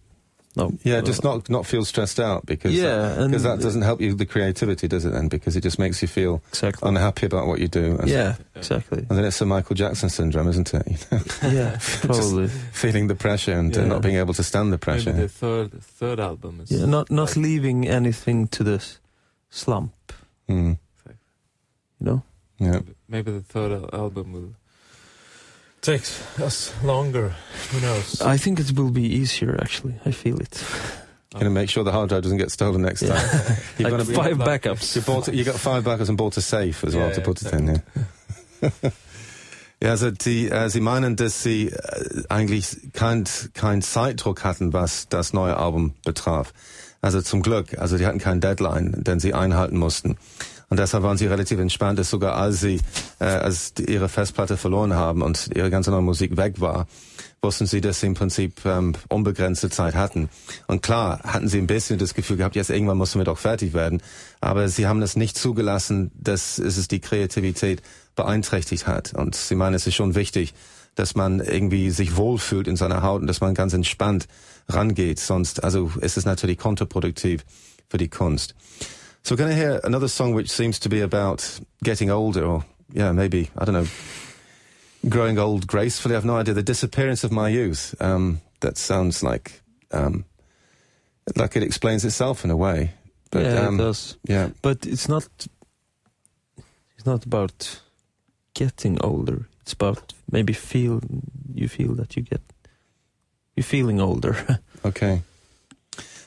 no 0.56 0.72
Yeah, 0.82 1.00
just 1.00 1.22
not 1.24 1.48
not 1.48 1.64
feel 1.64 1.84
stressed 1.84 2.18
out 2.20 2.44
because 2.44 2.74
yeah, 2.74 3.24
because 3.26 3.44
that 3.44 3.60
doesn't 3.60 3.82
help 3.82 4.00
you 4.00 4.14
the 4.14 4.26
creativity, 4.26 4.88
does 4.88 5.04
it? 5.04 5.12
Then 5.12 5.28
because 5.28 5.54
it 5.56 5.62
just 5.62 5.78
makes 5.78 6.02
you 6.02 6.08
feel 6.08 6.42
exactly. 6.48 6.88
unhappy 6.88 7.26
about 7.26 7.46
what 7.46 7.60
you 7.60 7.68
do. 7.68 7.96
And, 7.98 8.08
yeah, 8.08 8.16
Yeah. 8.16 8.34
exactly. 8.56 8.98
and 9.08 9.16
then 9.16 9.24
it's 9.24 9.40
a 9.40 9.46
Michael 9.46 9.76
Jackson 9.76 10.08
syndrome, 10.10 10.48
isn't 10.48 10.74
it? 10.74 10.86
You 11.10 11.18
know, 11.18 11.54
yeah, 11.54 11.78
probably. 12.02 12.48
feeling 12.72 13.06
the 13.06 13.14
pressure 13.14 13.52
and 13.52 13.74
uh, 13.76 13.80
Yeah. 13.80 13.86
not 13.86 14.02
being 14.02 14.16
able 14.16 14.34
to 14.34 14.42
stand 14.42 14.72
the 14.72 14.78
pressure. 14.78 15.12
maybe 15.12 15.22
the 15.26 15.28
third 15.28 15.82
third 15.82 16.18
album 16.20 16.60
is 16.62 16.70
Yeah, 16.72 16.84
not 16.86 17.10
not 17.10 17.28
like- 17.28 17.36
leaving 17.36 17.86
anything 17.88 18.48
to 18.48 18.64
this 18.64 18.98
slump. 19.50 19.94
Mm. 20.48 20.78
You 22.00 22.06
know. 22.06 22.22
Yeah. 22.58 22.80
maybe 23.08 23.30
the 23.32 23.40
third 23.40 23.70
al- 23.72 23.88
album 23.92 24.32
will 24.32 24.54
take 25.80 26.02
us 26.40 26.72
longer. 26.84 27.34
Who 27.72 27.80
knows? 27.80 28.20
I 28.20 28.36
think 28.38 28.60
it 28.60 28.72
will 28.76 28.90
be 28.90 29.02
easier. 29.02 29.56
Actually, 29.60 29.94
I 30.04 30.10
feel 30.12 30.38
it. 30.40 30.62
Going 31.32 31.44
to 31.44 31.50
make 31.50 31.70
sure 31.70 31.84
the 31.84 31.92
hard 31.92 32.08
drive 32.08 32.22
doesn't 32.22 32.38
get 32.38 32.50
stolen 32.50 32.82
next 32.82 33.06
time. 33.06 33.10
You've 33.78 33.92
like 33.92 34.06
got 34.06 34.14
five 34.14 34.38
like- 34.38 34.62
backups. 34.62 34.96
You 34.96 35.02
bought 35.02 35.32
you 35.32 35.44
got 35.44 35.54
five 35.56 35.84
backups 35.84 36.08
and 36.08 36.18
bought 36.18 36.36
a 36.36 36.40
safe 36.40 36.82
as 36.84 36.96
well 36.96 37.06
Yeah, 37.08 37.14
to 37.14 37.20
put 37.20 37.40
it 37.42 37.52
in. 37.52 37.82
Yeah. 38.62 38.70
ja, 39.80 39.90
also 39.90 40.10
die, 40.10 40.50
äh, 40.50 40.68
sie 40.68 40.80
meinen, 40.80 41.14
dass 41.14 41.42
sie 41.44 41.68
äh, 41.68 42.24
eigentlich 42.28 42.76
kein 42.92 43.24
kein 43.54 43.80
Zeitdruck 43.80 44.42
hatten, 44.42 44.72
was 44.72 45.06
das 45.08 45.32
neue 45.32 45.56
Album 45.56 45.94
betraf. 46.04 46.52
Also 47.00 47.22
zum 47.22 47.42
Glück, 47.42 47.78
also 47.78 47.96
die 47.96 48.04
hatten 48.06 48.18
keinen 48.18 48.40
Deadline, 48.40 49.04
den 49.04 49.20
sie 49.20 49.32
einhalten 49.32 49.78
mussten. 49.78 50.16
Und 50.70 50.78
deshalb 50.78 51.02
waren 51.02 51.18
sie 51.18 51.26
relativ 51.26 51.58
entspannt, 51.58 51.98
dass 51.98 52.10
sogar 52.10 52.36
als 52.36 52.60
sie 52.60 52.80
äh, 53.18 53.24
als 53.24 53.74
ihre 53.86 54.08
Festplatte 54.08 54.56
verloren 54.56 54.94
haben 54.94 55.20
und 55.20 55.50
ihre 55.54 55.68
ganze 55.68 55.90
neue 55.90 56.00
Musik 56.00 56.36
weg 56.36 56.60
war, 56.60 56.86
wussten 57.42 57.66
sie, 57.66 57.80
dass 57.80 58.00
sie 58.00 58.06
im 58.06 58.14
Prinzip 58.14 58.64
ähm, 58.64 58.94
unbegrenzte 59.08 59.68
Zeit 59.68 59.96
hatten. 59.96 60.28
Und 60.68 60.82
klar 60.82 61.20
hatten 61.24 61.48
sie 61.48 61.58
ein 61.58 61.66
bisschen 61.66 61.98
das 61.98 62.14
Gefühl 62.14 62.36
gehabt, 62.36 62.54
jetzt 62.54 62.70
irgendwann 62.70 62.98
mussten 62.98 63.18
wir 63.18 63.24
doch 63.24 63.38
fertig 63.38 63.72
werden. 63.72 64.00
Aber 64.40 64.68
sie 64.68 64.86
haben 64.86 65.00
das 65.00 65.16
nicht 65.16 65.36
zugelassen, 65.36 66.12
dass 66.14 66.58
es 66.58 66.86
die 66.86 67.00
Kreativität 67.00 67.82
beeinträchtigt 68.14 68.86
hat. 68.86 69.12
Und 69.14 69.34
sie 69.34 69.56
meinen, 69.56 69.74
es 69.74 69.88
ist 69.88 69.96
schon 69.96 70.14
wichtig, 70.14 70.54
dass 70.94 71.16
man 71.16 71.40
irgendwie 71.40 71.90
sich 71.90 72.16
wohlfühlt 72.16 72.68
in 72.68 72.76
seiner 72.76 73.02
Haut 73.02 73.22
und 73.22 73.26
dass 73.26 73.40
man 73.40 73.54
ganz 73.54 73.72
entspannt 73.72 74.28
rangeht. 74.68 75.18
Sonst, 75.18 75.64
also 75.64 75.90
ist 76.00 76.16
es 76.16 76.24
natürlich 76.24 76.58
kontraproduktiv 76.58 77.44
für 77.88 77.98
die 77.98 78.08
Kunst. 78.08 78.54
So 79.22 79.34
we're 79.34 79.38
going 79.38 79.50
to 79.50 79.56
hear 79.56 79.80
another 79.84 80.08
song 80.08 80.34
which 80.34 80.50
seems 80.50 80.78
to 80.80 80.88
be 80.88 81.00
about 81.00 81.60
getting 81.84 82.10
older 82.10 82.44
or, 82.44 82.64
yeah, 82.92 83.12
maybe, 83.12 83.50
I 83.56 83.64
don't 83.64 83.74
know, 83.74 83.86
growing 85.08 85.38
old 85.38 85.66
gracefully. 85.66 86.16
I've 86.16 86.24
no 86.24 86.36
idea. 86.36 86.54
The 86.54 86.62
disappearance 86.62 87.22
of 87.24 87.30
my 87.30 87.48
youth. 87.48 87.94
Um, 88.00 88.40
that 88.60 88.76
sounds 88.76 89.22
like, 89.22 89.62
um, 89.92 90.24
like 91.36 91.56
it 91.56 91.62
explains 91.62 92.04
itself 92.04 92.44
in 92.44 92.50
a 92.50 92.56
way. 92.56 92.92
But, 93.30 93.44
yeah, 93.44 93.66
um, 93.66 93.74
it 93.74 93.82
does. 93.84 94.16
yeah. 94.24 94.50
But 94.62 94.86
it's 94.86 95.08
not. 95.08 95.28
It's 96.96 97.06
not 97.06 97.24
about 97.24 97.80
getting 98.54 99.00
older. 99.02 99.48
It's 99.62 99.72
about 99.72 100.12
maybe 100.30 100.52
feel 100.52 101.00
you 101.54 101.68
feel 101.68 101.94
that 101.94 102.16
you 102.16 102.22
get 102.22 102.42
you're 103.56 103.64
feeling 103.64 104.00
older. 104.00 104.36
Okay. 104.82 105.20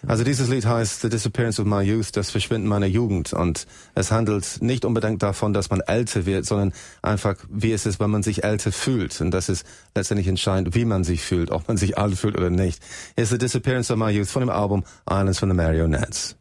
Also 0.05 0.25
dieses 0.25 0.49
Lied 0.49 0.65
heißt 0.65 1.01
The 1.01 1.09
Disappearance 1.09 1.61
of 1.61 1.67
My 1.67 1.81
Youth, 1.81 2.17
das 2.17 2.29
Verschwinden 2.29 2.67
meiner 2.67 2.87
Jugend. 2.87 3.31
Und 3.31 3.65
es 3.95 4.11
handelt 4.11 4.61
nicht 4.61 4.83
unbedingt 4.83 5.23
davon, 5.23 5.53
dass 5.53 5.69
man 5.69 5.79
älter 5.79 6.25
wird, 6.25 6.45
sondern 6.45 6.73
einfach, 7.01 7.35
wie 7.49 7.71
es 7.71 7.85
ist, 7.85 8.01
wenn 8.01 8.09
man 8.09 8.21
sich 8.21 8.43
älter 8.43 8.73
fühlt. 8.73 9.19
Und 9.21 9.31
das 9.31 9.47
ist 9.47 9.65
letztendlich 9.95 10.27
entscheidend, 10.27 10.75
wie 10.75 10.83
man 10.83 11.05
sich 11.05 11.21
fühlt, 11.21 11.51
ob 11.51 11.67
man 11.67 11.77
sich 11.77 11.97
alt 11.97 12.15
fühlt 12.15 12.37
oder 12.37 12.49
nicht. 12.49 12.81
It's 13.15 13.29
The 13.29 13.37
Disappearance 13.37 13.91
of 13.91 13.97
My 13.97 14.09
Youth 14.09 14.29
von 14.29 14.41
dem 14.41 14.49
Album 14.49 14.83
Islands 15.09 15.39
von 15.39 15.49
the 15.49 15.55
Marionettes. 15.55 16.35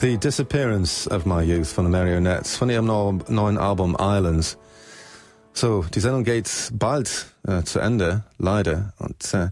The 0.00 0.16
Disappearance 0.16 1.10
of 1.10 1.26
My 1.26 1.42
Youth 1.42 1.66
von 1.66 1.86
den 1.86 1.90
Marionettes, 1.90 2.56
von 2.56 2.70
ihrem 2.70 2.86
neuen 2.86 3.58
Album 3.58 3.96
Islands. 3.98 4.58
So, 5.52 5.84
die 5.92 5.98
Sendung 5.98 6.22
geht 6.22 6.48
bald 6.72 7.26
äh, 7.44 7.64
zu 7.64 7.80
Ende, 7.80 8.22
leider. 8.38 8.92
Und 8.98 9.34
äh, 9.34 9.48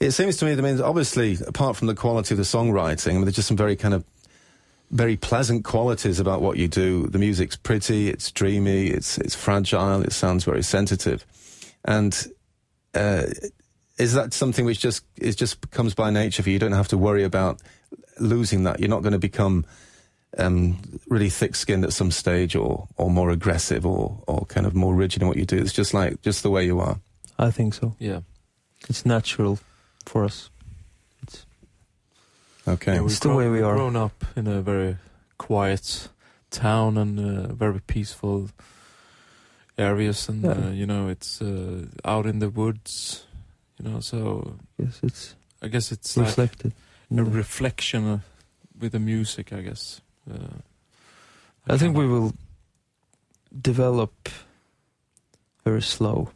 it 0.00 0.12
seems 0.12 0.38
to 0.38 0.46
me 0.46 0.54
that 0.54 0.64
I 0.64 0.72
mean, 0.72 0.80
obviously, 0.80 1.36
apart 1.46 1.76
from 1.76 1.86
the 1.86 1.94
quality 1.94 2.34
of 2.34 2.38
the 2.38 2.44
songwriting, 2.44 3.10
I 3.10 3.12
mean, 3.12 3.24
there's 3.24 3.36
just 3.36 3.48
some 3.48 3.56
very 3.56 3.76
kind 3.76 3.94
of 3.94 4.04
very 4.90 5.16
pleasant 5.16 5.62
qualities 5.64 6.18
about 6.18 6.42
what 6.42 6.56
you 6.56 6.66
do. 6.66 7.06
The 7.06 7.18
music's 7.18 7.54
pretty, 7.54 8.08
it's 8.08 8.32
dreamy, 8.32 8.88
it's 8.88 9.18
it's 9.18 9.34
fragile, 9.34 10.02
it 10.02 10.12
sounds 10.12 10.44
very 10.44 10.62
sensitive, 10.62 11.24
and 11.84 12.26
uh, 12.94 13.24
is 13.98 14.14
that 14.14 14.32
something 14.32 14.64
which 14.64 14.80
just 14.80 15.04
it 15.16 15.36
just 15.36 15.70
comes 15.70 15.94
by 15.94 16.10
nature 16.10 16.42
for 16.42 16.48
you? 16.48 16.54
You 16.54 16.58
don't 16.58 16.72
have 16.72 16.88
to 16.88 16.98
worry 16.98 17.22
about 17.22 17.60
losing 18.18 18.64
that. 18.64 18.80
You're 18.80 18.88
not 18.88 19.02
going 19.02 19.12
to 19.12 19.18
become 19.18 19.66
um, 20.38 20.78
really 21.08 21.28
thick-skinned 21.28 21.84
at 21.84 21.92
some 21.92 22.10
stage, 22.10 22.56
or 22.56 22.88
or 22.96 23.10
more 23.10 23.30
aggressive, 23.30 23.84
or 23.84 24.22
or 24.26 24.46
kind 24.46 24.66
of 24.66 24.74
more 24.74 24.94
rigid 24.94 25.20
in 25.20 25.28
what 25.28 25.36
you 25.36 25.44
do. 25.44 25.58
It's 25.58 25.74
just 25.74 25.92
like 25.92 26.22
just 26.22 26.42
the 26.42 26.50
way 26.50 26.64
you 26.64 26.80
are. 26.80 26.98
I 27.38 27.50
think 27.50 27.74
so. 27.74 27.94
Yeah. 27.98 28.20
It's 28.88 29.04
natural 29.04 29.58
for 30.06 30.24
us. 30.24 30.50
It's 31.22 31.46
Okay. 32.66 32.94
Yeah, 32.94 33.04
It's 33.04 33.18
the 33.20 33.34
way 33.34 33.48
we 33.48 33.62
are. 33.62 33.74
grown 33.74 33.96
up 33.96 34.24
in 34.36 34.46
a 34.46 34.60
very 34.62 34.96
quiet 35.38 36.08
town 36.50 36.96
and 36.98 37.18
uh, 37.18 37.52
very 37.54 37.80
peaceful 37.80 38.48
areas, 39.78 40.28
and 40.28 40.42
Yeah. 40.44 40.50
uh, 40.66 40.70
you 40.70 40.86
know 40.86 41.08
it's 41.10 41.40
uh, 41.42 41.86
out 42.04 42.26
in 42.26 42.38
the 42.40 42.48
woods. 42.50 43.26
You 43.78 43.88
know, 43.90 44.00
so 44.00 44.54
yes, 44.78 45.00
it's 45.02 45.34
I 45.62 45.68
guess 45.68 45.90
it's 45.92 46.16
reflected. 46.16 46.72
in 47.10 47.18
a 47.18 47.24
the- 47.24 47.30
reflection 47.30 48.22
with 48.80 48.92
the 48.92 48.98
music. 48.98 49.52
I 49.52 49.62
guess. 49.62 50.00
Uh, 50.30 50.60
I 51.74 51.78
think 51.78 51.96
we 51.96 52.06
will 52.06 52.32
develop 53.62 54.28
very 55.64 55.82
slow. 55.82 56.30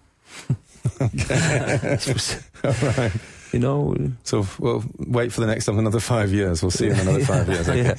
okay. 1.00 1.98
All 2.64 2.72
right. 2.96 3.12
You 3.54 3.60
know, 3.60 3.94
So 4.24 4.46
we'll 4.58 4.82
wait 4.98 5.32
for 5.32 5.40
the 5.40 5.46
next 5.46 5.66
time 5.66 5.78
another 5.78 6.00
five 6.00 6.32
years. 6.32 6.60
We'll 6.60 6.72
see 6.72 6.86
you 6.86 6.92
in 6.92 7.00
another 7.00 7.24
five 7.24 7.48
years. 7.48 7.68
Okay. 7.68 7.82
yeah. 7.84 7.94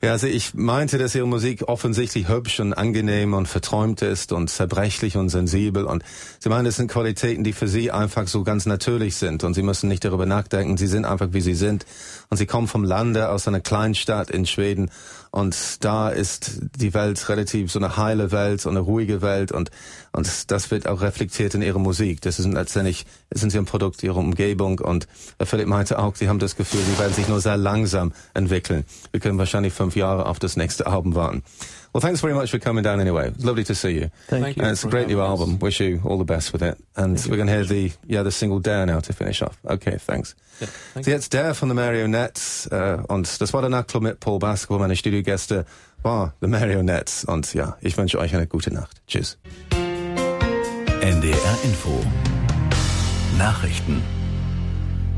Ja, 0.00 0.12
also 0.12 0.28
ich 0.28 0.54
meinte, 0.54 0.96
dass 0.96 1.16
ihre 1.16 1.26
Musik 1.26 1.64
offensichtlich 1.66 2.28
hübsch 2.28 2.60
und 2.60 2.72
angenehm 2.72 3.34
und 3.34 3.48
verträumt 3.48 4.00
ist 4.00 4.30
und 4.30 4.48
zerbrechlich 4.48 5.16
und 5.16 5.28
sensibel. 5.28 5.86
Und 5.86 6.04
sie 6.38 6.48
meinen, 6.48 6.66
das 6.66 6.76
sind 6.76 6.88
Qualitäten, 6.88 7.42
die 7.42 7.52
für 7.52 7.66
sie 7.66 7.90
einfach 7.90 8.28
so 8.28 8.44
ganz 8.44 8.64
natürlich 8.64 9.16
sind. 9.16 9.42
Und 9.42 9.54
sie 9.54 9.62
müssen 9.62 9.88
nicht 9.88 10.04
darüber 10.04 10.24
nachdenken. 10.24 10.76
Sie 10.76 10.86
sind 10.86 11.04
einfach, 11.04 11.30
wie 11.32 11.40
sie 11.40 11.54
sind. 11.54 11.84
Und 12.30 12.36
sie 12.36 12.46
kommen 12.46 12.68
vom 12.68 12.84
Lande 12.84 13.28
aus 13.28 13.48
einer 13.48 13.58
Kleinstadt 13.58 14.30
in 14.30 14.46
Schweden. 14.46 14.88
Und 15.30 15.84
da 15.84 16.08
ist 16.08 16.60
die 16.76 16.94
Welt 16.94 17.28
relativ 17.28 17.70
so 17.70 17.78
eine 17.78 17.96
heile 17.96 18.32
Welt 18.32 18.66
und 18.66 18.72
eine 18.72 18.80
ruhige 18.80 19.22
Welt. 19.22 19.52
Und, 19.52 19.70
und 20.12 20.50
das 20.50 20.70
wird 20.70 20.86
auch 20.86 21.00
reflektiert 21.00 21.54
in 21.54 21.62
ihrer 21.62 21.78
Musik. 21.78 22.20
Das 22.22 22.38
ist 22.38 22.46
letztendlich, 22.46 23.06
sind 23.32 23.50
sie 23.50 23.58
ein 23.58 23.64
Produkt 23.64 24.02
ihrer 24.02 24.16
Umgebung. 24.16 24.78
Und 24.78 25.06
Philipp 25.42 25.68
meinte 25.68 25.98
auch, 25.98 26.16
sie 26.16 26.28
haben 26.28 26.38
das 26.38 26.56
Gefühl, 26.56 26.80
sie 26.80 26.98
werden 26.98 27.14
sich 27.14 27.28
nur 27.28 27.40
sehr 27.40 27.56
langsam 27.56 28.12
entwickeln. 28.34 28.84
Wir 29.10 29.20
können 29.20 29.38
wahrscheinlich 29.38 29.72
fünf 29.72 29.96
Jahre 29.96 30.26
auf 30.26 30.38
das 30.38 30.56
nächste 30.56 30.86
Album 30.86 31.14
warten. 31.14 31.42
Well, 31.98 32.06
thanks 32.06 32.20
very 32.20 32.32
much 32.32 32.52
for 32.52 32.60
coming 32.60 32.84
down 32.84 33.00
anyway. 33.00 33.26
It's 33.26 33.44
lovely 33.44 33.64
to 33.64 33.74
see 33.74 33.90
you. 33.90 34.10
Thank, 34.28 34.44
Thank 34.44 34.56
you. 34.56 34.62
And 34.62 34.70
it's 34.70 34.84
a 34.84 34.88
great 34.88 35.08
new 35.08 35.16
having 35.18 35.32
us. 35.32 35.40
album. 35.40 35.58
Wish 35.58 35.80
you 35.80 36.00
all 36.04 36.16
the 36.16 36.24
best 36.24 36.52
with 36.52 36.62
it. 36.62 36.78
And 36.94 37.18
Thank 37.18 37.28
we're 37.28 37.38
going 37.38 37.48
to 37.48 37.52
hear 37.52 37.64
the, 37.64 37.90
yeah, 38.06 38.22
the 38.22 38.30
single 38.30 38.60
Dare 38.60 38.86
now 38.86 39.00
to 39.00 39.12
finish 39.12 39.42
off. 39.42 39.58
Okay, 39.66 39.96
thanks. 39.98 40.36
Yeah, 40.60 40.68
thank 40.94 41.06
So 41.06 41.10
jetzt 41.10 41.34
Dare 41.34 41.54
von 41.54 41.68
The 41.68 41.74
Marionettes. 41.74 42.68
Äh, 42.70 43.02
und 43.08 43.40
das 43.40 43.52
war 43.52 43.62
der 43.62 43.70
Nachtclub 43.70 44.04
mit 44.04 44.20
Paul 44.20 44.38
Basketball. 44.38 44.78
Meine 44.78 44.94
Studiogäste 44.94 45.66
war 46.04 46.34
The 46.40 46.46
Marionettes. 46.46 47.24
Und 47.24 47.52
ja, 47.52 47.76
ich 47.80 47.98
wünsche 47.98 48.20
euch 48.20 48.32
eine 48.32 48.46
gute 48.46 48.72
Nacht. 48.72 49.02
Tschüss. 49.08 49.36
NDR 51.00 51.58
Info 51.64 52.00
Nachrichten 53.38 54.04